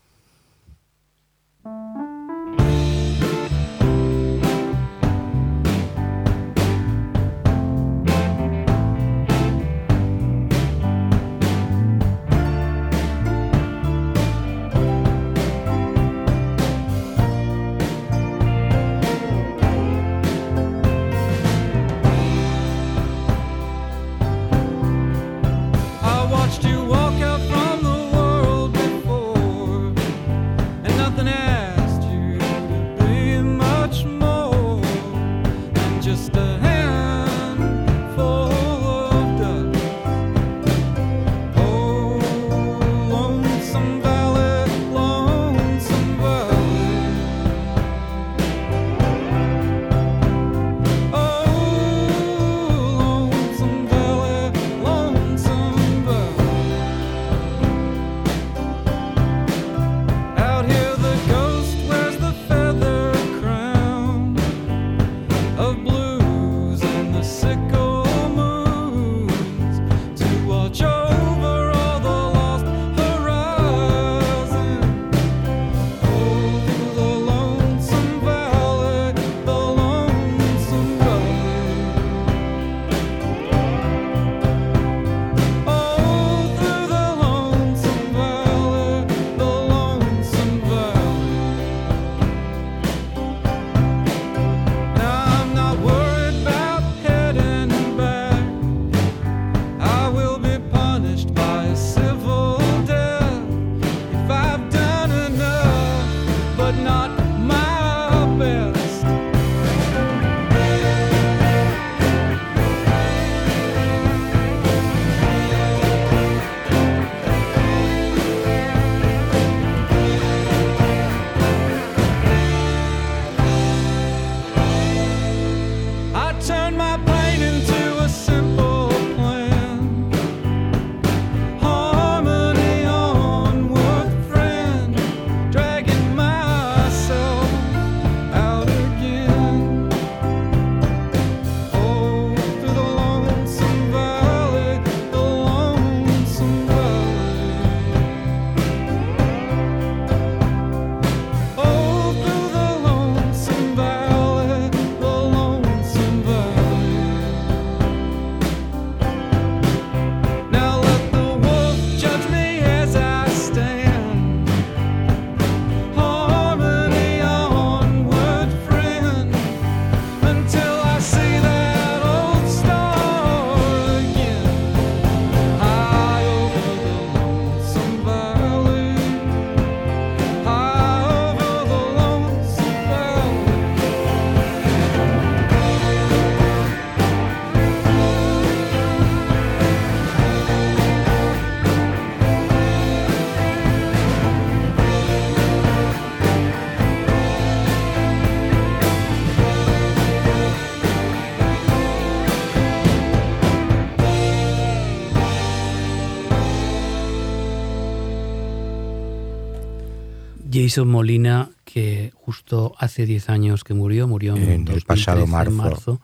Jason 210.64 210.88
Molina, 210.88 211.50
que 211.66 212.12
justo 212.16 212.74
hace 212.78 213.06
10 213.06 213.30
años 213.30 213.66
que 213.66 213.74
murió, 213.74 214.08
murió 214.08 214.36
en, 214.36 214.44
En 214.44 214.50
el 214.50 214.66
2013, 214.66 214.86
pasado 214.86 215.24
en 215.24 215.56
marzo. 215.56 216.02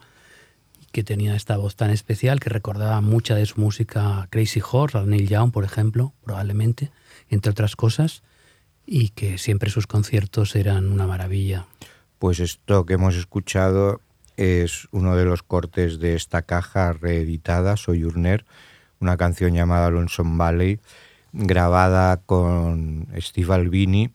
que 0.92 1.02
tenía 1.02 1.34
esta 1.34 1.56
voz 1.56 1.76
tan 1.76 1.90
especial 1.90 2.40
que 2.40 2.50
recordaba 2.50 3.00
mucha 3.00 3.34
de 3.36 3.46
su 3.46 3.58
música 3.58 4.28
Crazy 4.30 4.60
Horse, 4.60 4.98
a 4.98 5.02
Neil 5.02 5.28
Young, 5.28 5.50
por 5.50 5.64
ejemplo, 5.64 6.12
probablemente, 6.22 6.90
entre 7.30 7.52
otras 7.52 7.74
cosas, 7.74 8.22
y 8.84 9.10
que 9.10 9.38
siempre 9.38 9.70
sus 9.70 9.86
conciertos 9.86 10.54
eran 10.54 10.92
una 10.92 11.06
maravilla. 11.06 11.66
Pues 12.18 12.38
esto 12.38 12.84
que 12.84 12.94
hemos 12.94 13.16
escuchado 13.16 14.02
es 14.36 14.88
uno 14.90 15.16
de 15.16 15.24
los 15.24 15.42
cortes 15.42 16.00
de 16.00 16.16
esta 16.16 16.42
caja 16.42 16.92
reeditada, 16.92 17.78
Sojourner, 17.78 18.44
una 18.98 19.16
canción 19.16 19.54
llamada 19.54 19.88
Lonesome 19.90 20.36
Valley, 20.36 20.80
grabada 21.32 22.18
con 22.18 23.08
Steve 23.16 23.54
Albini 23.54 24.10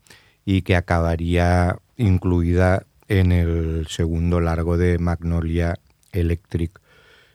y 0.46 0.62
que 0.62 0.76
acabaría 0.76 1.78
incluida 1.98 2.86
en 3.08 3.32
el 3.32 3.88
segundo 3.88 4.40
largo 4.40 4.78
de 4.78 5.00
Magnolia 5.00 5.80
Electric 6.12 6.80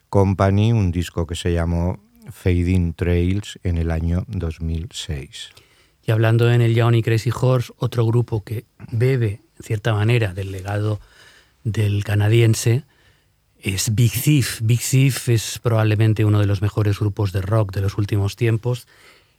Company, 0.09 0.73
un 0.73 0.91
disco 0.91 1.27
que 1.27 1.35
se 1.35 1.53
llamó 1.53 2.01
Fading 2.31 2.95
Trails 2.95 3.59
en 3.63 3.79
el 3.79 3.91
año 3.91 4.25
2006. 4.29 5.51
Y 6.05 6.11
hablando 6.11 6.51
en 6.51 6.61
el 6.61 6.75
Young 6.75 6.95
y 6.95 7.03
Crazy 7.03 7.31
Horse, 7.33 7.73
otro 7.77 8.07
grupo 8.07 8.43
que 8.43 8.65
bebe, 8.91 9.43
en 9.59 9.63
cierta 9.63 9.93
manera, 9.93 10.33
del 10.33 10.51
legado 10.51 11.01
del 11.63 12.05
canadiense, 12.05 12.85
es 13.63 13.95
Big 13.95 14.13
Thief. 14.13 14.61
Big 14.63 14.81
Thief 14.81 15.29
es 15.29 15.59
probablemente 15.63 16.25
uno 16.25 16.41
de 16.41 16.47
los 16.47 16.63
mejores 16.63 16.99
grupos 16.99 17.33
de 17.33 17.43
rock 17.43 17.73
de 17.75 17.83
los 17.83 17.99
últimos 17.99 18.37
tiempos, 18.37 18.87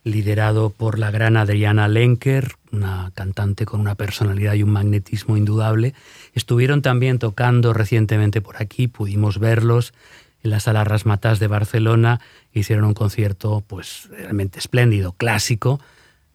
liderado 0.04 0.70
por 0.72 0.98
la 0.98 1.12
gran 1.12 1.38
Adriana 1.38 1.88
Lenker, 1.88 2.54
una 2.72 3.12
cantante 3.14 3.66
con 3.66 3.80
una 3.80 3.96
personalidad 3.96 4.54
y 4.54 4.64
un 4.64 4.72
magnetismo 4.72 5.38
indudable. 5.38 5.94
Estuvieron 6.34 6.82
también 6.82 7.20
tocando 7.20 7.74
recientemente 7.74 8.42
por 8.42 8.62
aquí, 8.62 8.88
pudimos 8.88 9.40
verlos 9.40 9.94
en 10.44 10.52
la 10.52 10.60
sala 10.60 10.84
Rasmatas 10.84 11.40
de 11.40 11.48
Barcelona, 11.48 12.20
hicieron 12.52 12.86
un 12.86 12.94
concierto 12.94 13.64
pues 13.68 14.10
realmente 14.10 14.60
espléndido, 14.60 15.12
clásico, 15.14 15.80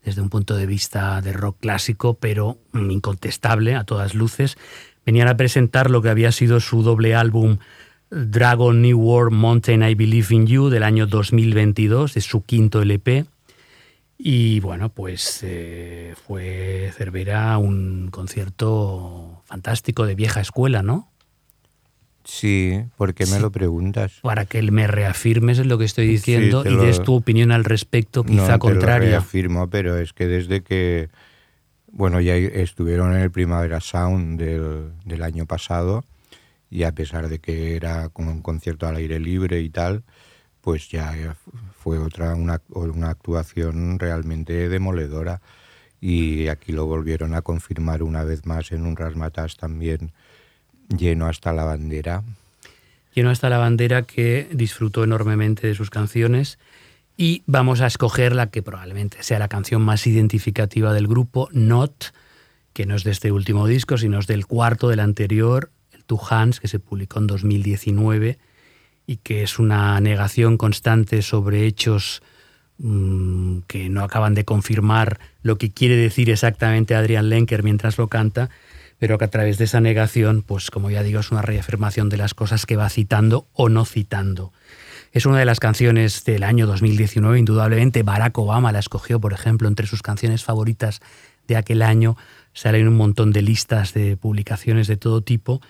desde 0.05 0.23
un 0.23 0.31
punto 0.31 0.57
de 0.57 0.67
vista 0.67 1.21
de 1.21 1.33
rock 1.33 1.57
clásico, 1.61 2.15
pero 2.15 2.59
incontestable 2.73 3.75
a 3.75 3.83
todas 3.83 4.15
luces. 4.15 4.57
Venían 5.05 5.27
a 5.27 5.37
presentar 5.37 5.91
lo 5.91 6.03
que 6.03 6.11
había 6.11 6.31
sido 6.31 6.61
su 6.61 6.83
doble 6.83 7.17
álbum 7.17 7.59
Dragon 8.11 8.81
New 8.81 8.99
World 9.01 9.37
Mountain 9.37 9.83
I 9.83 9.97
Believe 9.97 10.29
in 10.31 10.47
You 10.47 10.69
del 10.69 10.85
año 10.85 11.09
2022, 11.09 12.17
es 12.17 12.25
su 12.25 12.45
quinto 12.45 12.81
LP. 12.81 13.27
Y 14.19 14.61
bueno, 14.61 14.89
pues 14.89 15.41
eh, 15.43 16.15
fue 16.27 16.91
Cervera 16.97 17.59
un 17.59 18.09
concierto 18.11 19.43
fantástico 19.45 20.07
de 20.07 20.15
vieja 20.15 20.41
escuela, 20.41 20.83
¿no? 20.83 21.11
Sí, 22.25 22.83
¿por 22.97 23.15
qué 23.15 23.25
me 23.27 23.37
Sí. 23.37 23.41
lo 23.43 23.53
preguntas? 23.53 24.15
Para 24.23 24.47
que 24.47 24.61
me 24.63 24.87
reafirmes 24.89 25.59
en 25.61 25.69
lo 25.69 25.79
que 25.79 25.85
estoy 25.85 26.07
diciendo 26.09 26.63
te 26.65 26.71
y 26.73 26.77
lo- 26.77 26.83
des 26.83 27.03
tu 27.03 27.15
opinión 27.15 27.53
al 27.53 27.65
respecto, 27.65 28.25
No, 28.25 28.31
quizá 28.31 28.47
te 28.47 28.53
lo 28.53 28.59
contraria. 28.59 29.11
reafirmo, 29.11 29.69
pero 29.71 29.97
es 29.99 30.13
que 30.13 30.27
desde 30.27 30.63
que, 30.63 31.09
bueno, 31.93 32.21
ya 32.21 32.35
estuvieron 32.35 33.13
en 33.15 33.21
el 33.21 33.31
Primavera 33.31 33.81
Sound 33.81 34.41
del, 34.41 34.91
del 35.05 35.23
año 35.23 35.47
pasado 35.47 36.05
y 36.69 36.83
a 36.83 36.93
pesar 36.93 37.29
de 37.29 37.39
que 37.39 37.77
era 37.77 38.09
como 38.09 38.33
un 38.33 38.43
concierto 38.43 38.89
al 38.89 38.97
aire 38.97 39.21
libre 39.21 39.61
y 39.61 39.71
tal, 39.71 40.03
pues 40.63 40.89
ya 40.89 41.37
fue 41.87 42.01
otra 42.01 42.35
una, 42.35 42.61
una 42.71 43.11
actuación 43.11 44.01
realmente 44.01 44.69
demoledora. 44.69 45.41
Y 46.01 46.49
aquí 46.49 46.73
lo 46.73 46.85
volvieron 46.85 47.33
a 47.33 47.43
confirmar 47.43 48.03
una 48.03 48.25
vez 48.25 48.45
más 48.45 48.73
en 48.73 48.85
un 48.85 48.97
Rasmatas 48.97 49.57
también 49.57 50.11
lleno 50.89 51.27
hasta 51.29 51.53
la 51.53 51.63
bandera. 51.63 52.25
Lleno 53.15 53.31
hasta 53.31 53.49
la 53.51 53.59
bandera 53.59 54.03
que 54.03 54.49
disfrutó 54.51 55.05
enormemente 55.05 55.69
de 55.69 55.77
sus 55.77 55.91
canciones. 55.91 56.59
Y 57.17 57.45
vamos 57.47 57.81
a 57.81 57.87
escoger 57.87 58.35
la 58.35 58.51
que 58.51 58.63
probablemente 58.63 59.23
sea 59.23 59.39
la 59.39 59.47
canción 59.47 59.81
más 59.81 60.09
identificativa 60.09 60.93
del 60.93 61.07
grupo, 61.07 61.49
Not, 61.53 62.07
que 62.73 62.85
no 62.85 62.97
es 62.97 63.05
de 63.05 63.13
este 63.13 63.31
último 63.31 63.69
disco, 63.69 63.97
sino 63.97 64.19
es 64.19 64.27
del 64.27 64.47
cuarto 64.47 64.89
del 64.89 64.99
anterior, 64.99 65.71
el 65.93 66.03
Two 66.03 66.21
Hands, 66.29 66.59
que 66.59 66.67
se 66.67 66.81
publicó 66.81 67.21
en 67.21 67.29
2019 67.29 68.41
y 69.07 69.17
que 69.19 69.43
es 69.43 69.59
una 69.59 70.01
negación 70.01 70.57
constante 70.57 71.23
sobre 71.23 71.67
hechos 71.67 72.23
mm, 72.79 73.59
que 73.67 73.89
no 73.89 74.03
acaban 74.03 74.35
de 74.35 74.45
confirmar 74.45 75.21
lo 75.43 75.59
que 75.59 75.71
quiere 75.71 75.97
decir 75.97 76.31
exactamente 76.31 76.95
Adrian 76.95 77.29
Lenker 77.29 77.63
mientras 77.63 77.99
lo 77.99 78.09
canta, 78.09 78.51
pero 78.99 79.19
que 79.19 79.27
a 79.27 79.31
través 79.31 79.59
de 79.59 79.65
esa 79.65 79.81
negación, 79.81 80.43
pues 80.43 80.71
como 80.71 80.91
ya 80.91 81.03
digo, 81.03 81.21
es 81.21 81.31
una 81.31 81.43
reafirmación 81.43 82.09
de 82.09 82.17
las 82.17 82.35
cosas 82.35 82.67
que 82.67 82.77
va 82.77 82.89
citando 82.89 83.47
o 83.53 83.69
no 83.69 83.85
citando. 83.85 84.53
Es 85.13 85.25
una 85.25 85.39
de 85.39 85.45
las 85.45 85.61
canciones 85.61 86.25
del 86.25 86.43
año 86.43 86.67
2019, 86.67 87.39
indudablemente. 87.39 88.03
Barack 88.03 88.37
Obama 88.37 88.73
la 88.73 88.81
escogió, 88.81 89.21
por 89.21 89.33
ejemplo, 89.33 89.69
entre 89.69 89.87
sus 89.87 90.03
canciones 90.03 90.45
favoritas 90.45 91.01
de 91.47 91.57
aquel 91.57 91.83
año. 91.83 92.17
Salen 92.53 92.89
un 92.89 92.97
montón 92.97 93.33
de 93.33 93.43
listas 93.43 93.95
de 93.95 94.17
publicaciones 94.17 94.89
de 94.89 94.97
todo 94.97 95.23
tipo. 95.23 95.63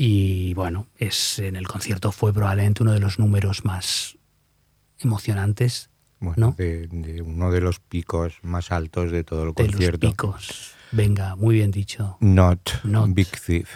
Y 0.00 0.54
bueno, 0.54 0.86
es, 0.96 1.40
en 1.40 1.56
el 1.56 1.66
concierto 1.66 2.12
fue 2.12 2.32
probablemente 2.32 2.84
uno 2.84 2.92
de 2.92 3.00
los 3.00 3.18
números 3.18 3.64
más 3.64 4.16
emocionantes 5.00 5.90
Bueno, 6.20 6.34
¿No? 6.50 6.54
de, 6.56 6.86
de 6.86 7.20
uno 7.20 7.50
de 7.50 7.60
los 7.60 7.80
picos 7.80 8.34
más 8.42 8.70
altos 8.70 9.10
de 9.10 9.24
todo 9.24 9.42
el 9.42 9.54
de 9.54 9.62
los 9.64 9.72
concierto. 9.72 10.08
picos. 10.08 10.70
Venga, 10.92 11.34
muy 11.34 11.56
bien 11.56 11.72
dicho. 11.72 12.16
Not, 12.20 12.84
Not. 12.84 13.10
Big 13.12 13.28
Thief. 13.44 13.68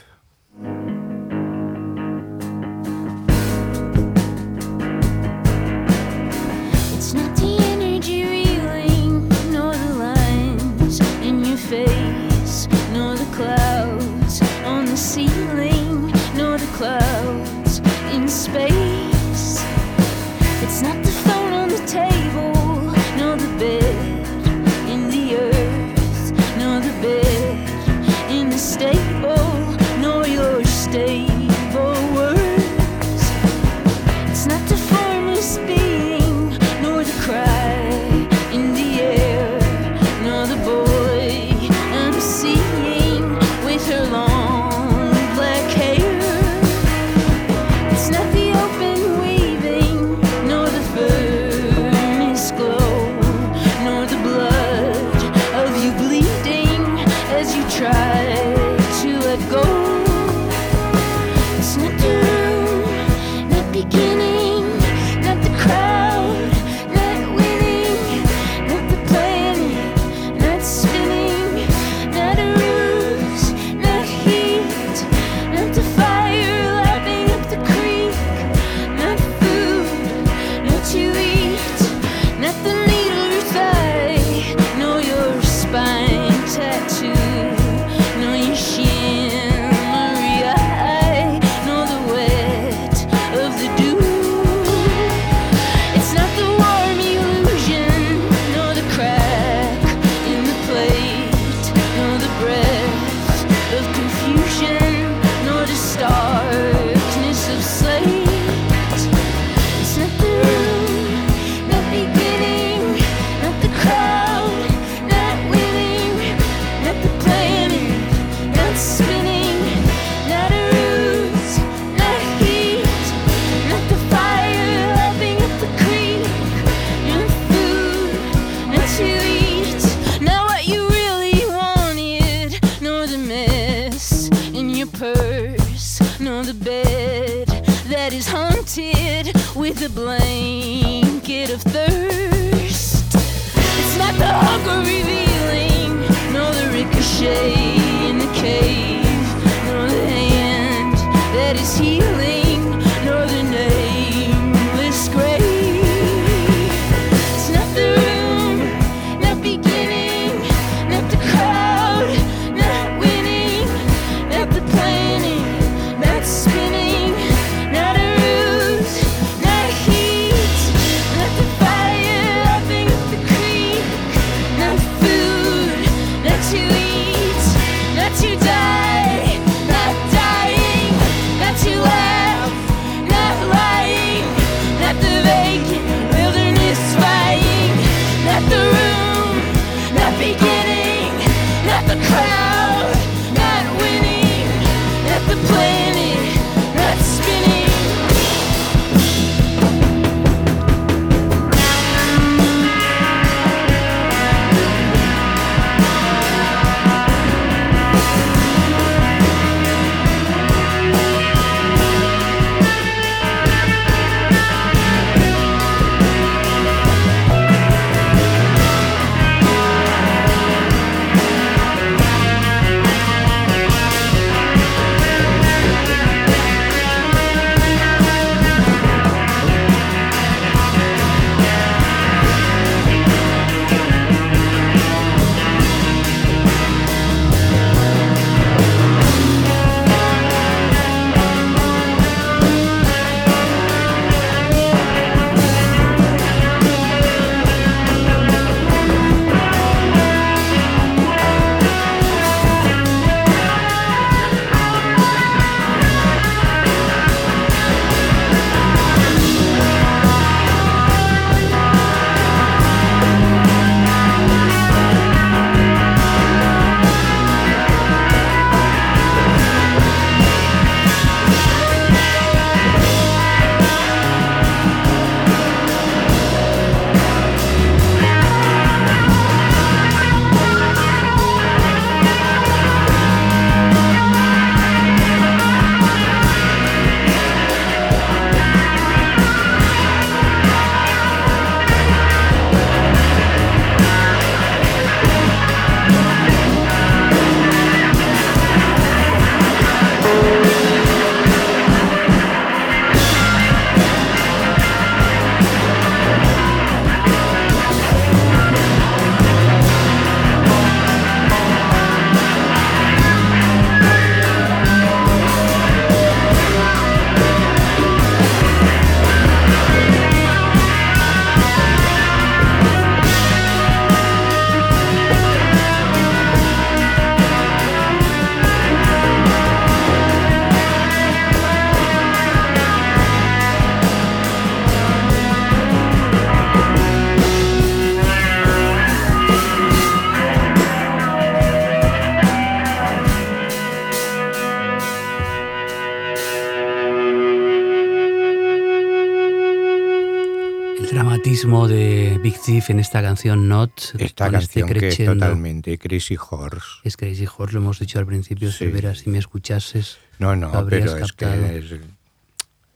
Dramatismo 351.32 351.66
de 351.66 352.20
Big 352.22 352.38
Thief 352.38 352.68
en 352.68 352.78
esta 352.78 353.00
canción 353.00 353.48
Not, 353.48 353.72
Esta 353.98 354.26
este 354.26 354.60
canción 354.60 354.68
que 354.68 354.88
es 354.88 354.98
totalmente 355.02 355.78
Crazy 355.78 356.14
Horse. 356.30 356.66
Es 356.84 356.98
Crazy 356.98 357.26
Horse, 357.26 357.54
lo 357.54 357.60
hemos 357.60 357.78
dicho 357.78 357.98
al 357.98 358.04
principio, 358.04 358.52
Sí. 358.52 358.58
Silvera, 358.66 358.94
si 358.94 359.08
me 359.08 359.16
escuchases. 359.16 359.96
No, 360.18 360.36
no, 360.36 360.52
lo 360.52 360.66
pero 360.66 360.84
es 360.84 360.92
captado. 361.10 361.32
que 361.42 361.56
es, 361.58 361.72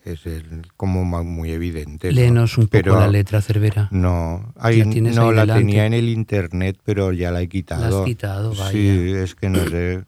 es 0.07 0.24
el- 0.26 0.62
como 0.74 1.04
muy 1.04 1.50
evidente. 1.52 2.09
¿no? 2.09 2.14
Léenos 2.14 2.57
un 2.57 2.64
poco 2.64 2.70
Pero 2.72 2.98
la 2.98 3.09
letra, 3.09 3.42
Cervera. 3.42 3.88
No, 3.90 4.54
ahí, 4.59 4.82
La 4.82 5.11
no 5.12 5.32
la 5.32 5.42
delante. 5.42 5.61
tenía 5.62 5.84
en 5.84 5.92
el 5.92 6.09
internet, 6.09 6.78
pero 6.82 7.12
ya 7.12 7.30
la 7.32 7.42
he 7.42 7.48
quitado. 7.50 8.07
quitado, 8.07 8.54
vaya. 8.54 8.70
Sí, 8.72 8.88
es 9.18 9.34
que 9.34 9.50
no 9.50 9.68
sé. 9.68 10.04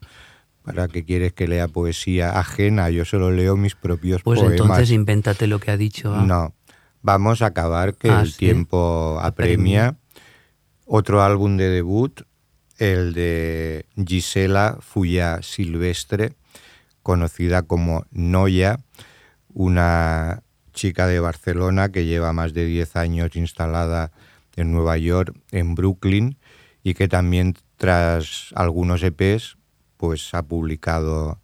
¿Para 0.65 0.89
qué 0.89 1.05
quieres 1.05 1.35
que 1.35 1.49
lea 1.49 1.69
poesía 1.69 2.39
ajena? 2.39 2.89
Yo 2.89 3.05
solo 3.05 3.31
leo 3.31 3.57
mis 3.59 3.75
propios 3.75 4.23
Pues 4.23 4.41
poemas. 4.41 4.59
entonces 4.59 4.91
invéntate 4.91 5.47
lo 5.47 5.59
que 5.61 5.71
ha 5.71 5.77
dicho. 5.77 6.15
No, 6.17 6.55
vamos 7.03 7.43
a 7.43 7.47
acabar 7.47 7.95
que 7.95 8.11
Ah, 8.11 8.21
el 8.23 8.33
sí. 8.33 8.39
tiempo 8.39 9.19
apremia. 9.23 9.97
Otro 10.87 11.23
álbum 11.23 11.57
de 11.57 11.69
debut, 11.69 12.23
el 12.79 13.13
de 13.13 13.87
Gisela 14.07 14.79
Fuya 14.81 15.41
Silvestre, 15.43 16.33
conocida 17.03 17.63
como 17.63 18.05
Noya, 18.11 18.79
una 19.53 20.43
chica 20.73 21.07
de 21.07 21.21
Barcelona 21.21 21.91
que 21.91 22.07
lleva 22.07 22.33
más 22.33 22.55
de 22.55 22.65
10 22.65 22.97
años 22.97 23.35
instalada 23.37 24.13
en 24.57 24.73
Nueva 24.73 24.97
York, 24.97 25.37
en 25.51 25.75
Brooklyn, 25.75 26.39
y 26.83 26.95
que 26.95 27.09
también 27.09 27.55
tras 27.77 28.51
algunos 28.55 29.03
EPs, 29.03 29.57
pues 29.97 30.33
ha 30.35 30.43
publicado 30.45 31.41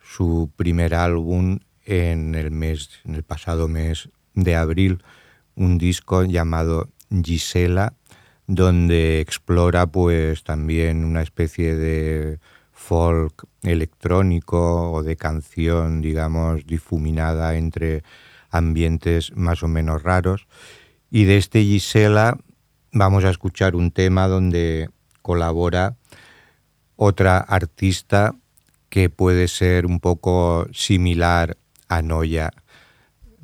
su 0.00 0.50
primer 0.56 0.94
álbum 0.94 1.58
en 1.84 2.34
el 2.34 2.50
mes, 2.50 2.88
en 3.04 3.14
el 3.16 3.24
pasado 3.24 3.68
mes 3.68 4.08
de 4.34 4.56
abril, 4.56 5.02
un 5.54 5.78
disco 5.78 6.24
llamado 6.24 6.88
Gisela, 7.10 7.94
donde 8.46 9.20
explora 9.20 9.86
pues 9.86 10.44
también 10.44 11.04
una 11.04 11.22
especie 11.22 11.74
de 11.76 12.38
folk 12.72 13.46
electrónico 13.62 14.92
o 14.92 15.02
de 15.02 15.16
canción, 15.16 16.02
digamos, 16.02 16.66
difuminada 16.66 17.56
entre 17.56 18.02
ambientes 18.50 19.34
más 19.36 19.62
o 19.62 19.68
menos 19.68 20.02
raros. 20.02 20.46
Y 21.10 21.24
de 21.24 21.38
este 21.38 21.62
Gisela 21.62 22.38
vamos 22.92 23.24
a 23.24 23.30
escuchar 23.30 23.74
un 23.74 23.90
tema 23.90 24.28
donde 24.28 24.90
colabora 25.22 25.96
otra 26.96 27.38
artista 27.38 28.34
que 28.88 29.10
puede 29.10 29.48
ser 29.48 29.86
un 29.86 29.98
poco 29.98 30.66
similar 30.72 31.56
a 31.88 32.02
Noya. 32.02 32.50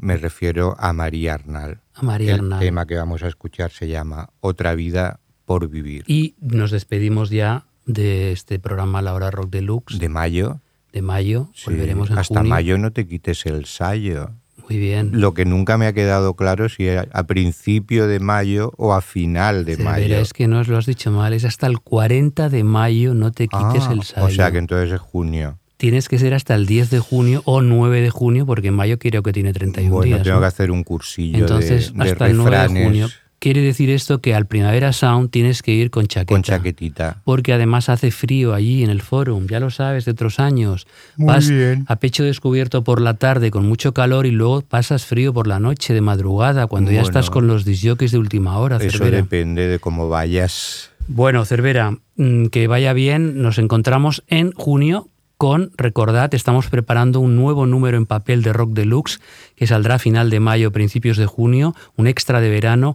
Me 0.00 0.16
refiero 0.16 0.74
a 0.78 0.92
María 0.92 1.34
Arnal. 1.34 1.80
A 1.94 2.02
María 2.02 2.34
El 2.34 2.40
Arnal. 2.40 2.60
tema 2.60 2.86
que 2.86 2.96
vamos 2.96 3.22
a 3.22 3.28
escuchar 3.28 3.70
se 3.70 3.88
llama 3.88 4.30
Otra 4.40 4.74
vida 4.74 5.20
por 5.44 5.68
vivir. 5.68 6.04
Y 6.06 6.34
nos 6.40 6.70
despedimos 6.70 7.30
ya 7.30 7.66
de 7.86 8.32
este 8.32 8.58
programa 8.58 9.02
La 9.02 9.14
Hora 9.14 9.30
Rock 9.30 9.50
Deluxe 9.50 9.98
De 9.98 10.08
mayo. 10.08 10.60
de 10.92 11.02
mayo. 11.02 11.48
sí, 11.54 11.64
Volveremos 11.70 12.10
en 12.10 12.18
hasta 12.18 12.40
junio. 12.40 12.50
mayo 12.50 12.78
no 12.78 12.92
te 12.92 13.06
quites 13.06 13.46
el 13.46 13.64
sayo. 13.66 14.30
Muy 14.68 14.78
bien. 14.78 15.20
Lo 15.20 15.34
que 15.34 15.44
nunca 15.44 15.76
me 15.78 15.86
ha 15.88 15.92
quedado 15.92 16.34
claro 16.34 16.68
si 16.68 16.86
era 16.86 17.08
a 17.12 17.24
principio 17.24 18.06
de 18.06 18.20
mayo 18.20 18.72
o 18.76 18.92
a 18.94 19.00
final 19.00 19.64
de 19.64 19.74
Cervera, 19.76 19.90
mayo. 19.98 20.16
es 20.18 20.32
que 20.32 20.46
no 20.46 20.60
os 20.60 20.68
lo 20.68 20.78
has 20.78 20.86
dicho 20.86 21.10
mal, 21.10 21.32
es 21.32 21.44
hasta 21.44 21.66
el 21.66 21.80
40 21.80 22.48
de 22.48 22.62
mayo, 22.62 23.12
no 23.14 23.32
te 23.32 23.48
quites 23.48 23.82
Ah, 23.88 23.92
el 23.92 24.02
sayo. 24.04 24.26
O 24.26 24.30
sea 24.30 24.52
que 24.52 24.58
entonces 24.58 24.92
es 24.92 25.00
junio. 25.00 25.58
Tienes 25.80 26.10
que 26.10 26.18
ser 26.18 26.34
hasta 26.34 26.54
el 26.56 26.66
10 26.66 26.90
de 26.90 26.98
junio 26.98 27.40
o 27.46 27.62
9 27.62 28.02
de 28.02 28.10
junio, 28.10 28.44
porque 28.44 28.68
en 28.68 28.74
mayo 28.74 28.98
creo 28.98 29.22
que 29.22 29.32
tiene 29.32 29.54
31 29.54 29.90
Bueno, 29.96 30.04
días. 30.16 30.22
tengo 30.24 30.36
¿no? 30.36 30.40
que 30.42 30.46
hacer 30.46 30.70
un 30.70 30.84
cursillo 30.84 31.38
Entonces, 31.38 31.94
de, 31.94 32.04
de 32.04 32.10
hasta 32.10 32.26
el 32.26 32.36
9 32.36 32.58
de 32.68 32.84
junio. 32.84 33.08
Quiere 33.38 33.62
decir 33.62 33.88
esto 33.88 34.20
que 34.20 34.34
al 34.34 34.44
Primavera 34.46 34.92
Sound 34.92 35.30
tienes 35.30 35.62
que 35.62 35.72
ir 35.72 35.90
con 35.90 36.06
chaqueta. 36.06 36.34
con 36.34 36.42
chaquetita. 36.42 37.22
Porque 37.24 37.54
además 37.54 37.88
hace 37.88 38.10
frío 38.10 38.52
allí 38.52 38.84
en 38.84 38.90
el 38.90 39.00
forum, 39.00 39.46
ya 39.46 39.58
lo 39.58 39.70
sabes 39.70 40.04
de 40.04 40.10
otros 40.10 40.38
años. 40.38 40.86
Muy 41.16 41.28
Vas 41.28 41.48
bien. 41.48 41.86
a 41.88 41.96
pecho 41.96 42.24
descubierto 42.24 42.84
por 42.84 43.00
la 43.00 43.14
tarde 43.14 43.50
con 43.50 43.66
mucho 43.66 43.94
calor 43.94 44.26
y 44.26 44.32
luego 44.32 44.60
pasas 44.60 45.06
frío 45.06 45.32
por 45.32 45.46
la 45.46 45.58
noche 45.60 45.94
de 45.94 46.02
madrugada 46.02 46.66
cuando 46.66 46.92
ya 46.92 47.00
estás 47.00 47.30
con 47.30 47.46
los 47.46 47.64
disjockeys 47.64 48.12
de 48.12 48.18
última 48.18 48.58
hora. 48.58 48.76
Eso 48.76 48.98
Cervera. 48.98 49.16
depende 49.16 49.66
de 49.66 49.78
cómo 49.78 50.10
vayas. 50.10 50.90
Bueno, 51.08 51.46
Cervera, 51.46 51.96
mm, 52.16 52.48
que 52.48 52.66
vaya 52.66 52.92
bien. 52.92 53.40
Nos 53.40 53.56
encontramos 53.56 54.22
en 54.28 54.52
junio 54.52 55.08
con, 55.40 55.72
recordad, 55.78 56.34
estamos 56.34 56.68
preparando 56.68 57.18
un 57.18 57.34
nuevo 57.34 57.64
número 57.64 57.96
en 57.96 58.04
papel 58.04 58.42
de 58.42 58.52
Rock 58.52 58.74
Deluxe 58.74 59.20
que 59.56 59.66
saldrá 59.66 59.94
a 59.94 59.98
final 59.98 60.28
de 60.28 60.38
mayo, 60.38 60.70
principios 60.70 61.16
de 61.16 61.24
junio, 61.24 61.74
un 61.96 62.08
extra 62.08 62.42
de 62.42 62.50
verano 62.50 62.94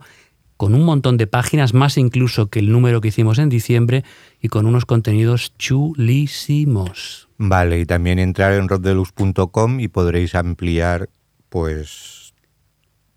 con 0.56 0.76
un 0.76 0.84
montón 0.84 1.18
de 1.18 1.26
páginas, 1.26 1.74
más 1.74 1.98
incluso 1.98 2.52
que 2.52 2.60
el 2.60 2.72
número 2.72 3.02
que 3.02 3.08
hicimos 3.08 3.40
en 3.40 3.50
diciembre 3.50 4.04
y 4.40 4.50
con 4.50 4.68
unos 4.68 4.86
contenidos 4.86 5.58
chulísimos. 5.58 7.30
Vale, 7.40 7.80
y 7.80 7.88
también 7.88 8.20
entrar 8.20 8.54
en 8.54 8.70
rockdeluxe.com 8.70 9.80
y 9.80 9.88
podréis 9.88 10.36
ampliar 10.36 11.10
pues 11.50 12.36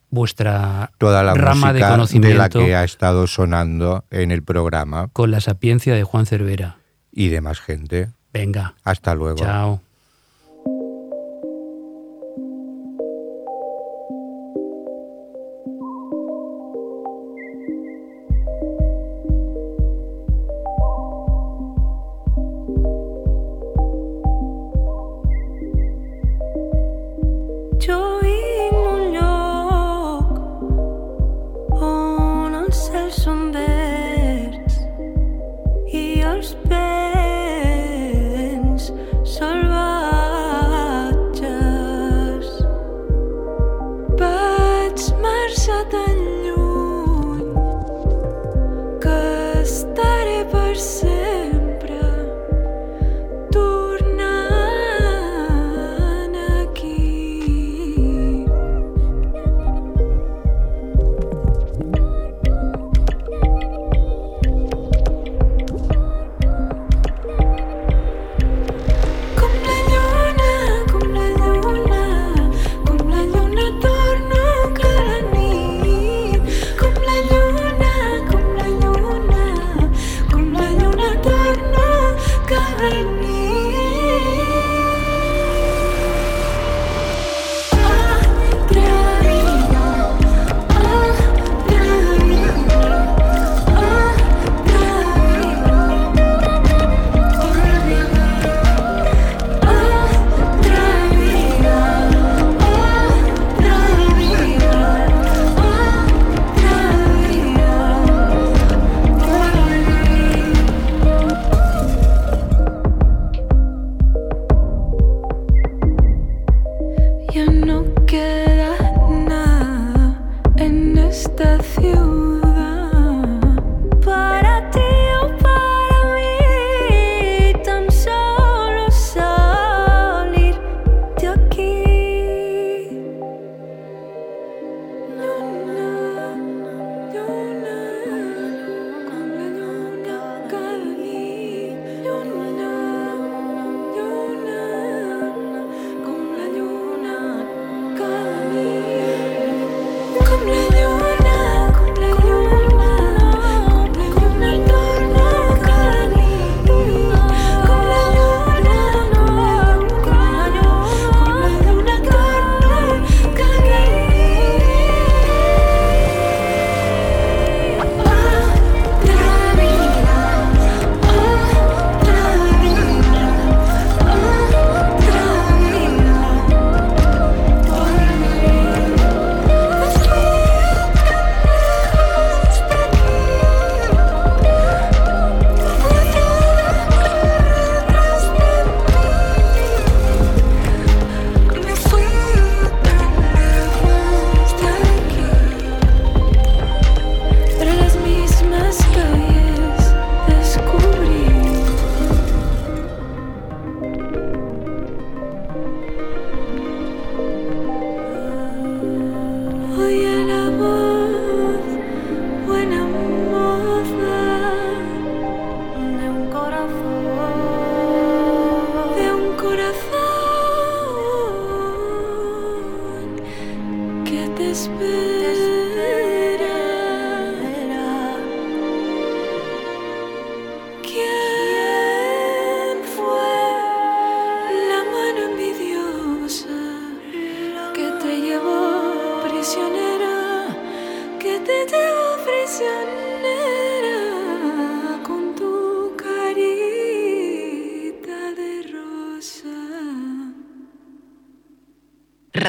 Vuestra 0.08 0.90
toda 0.96 1.22
la 1.22 1.34
rama 1.34 1.74
de 1.74 1.80
música 1.80 1.86
de, 1.86 1.90
la 1.90 1.90
conocimiento 1.90 2.60
que 2.60 2.74
ha 2.74 2.82
estado 2.82 3.26
sonando 3.26 4.06
en 4.10 4.30
el 4.30 4.42
programa 4.42 5.08
con 5.08 5.30
la 5.30 5.42
sapiencia 5.42 5.94
de 5.94 6.02
Juan 6.02 6.24
Cervera. 6.24 6.78
y 7.12 7.28
de 7.28 7.42
más 7.42 7.60
gente. 7.60 8.08
Venga, 8.32 8.74
Hasta 8.84 9.14
luego. 9.14 9.38
chao. 9.38 9.80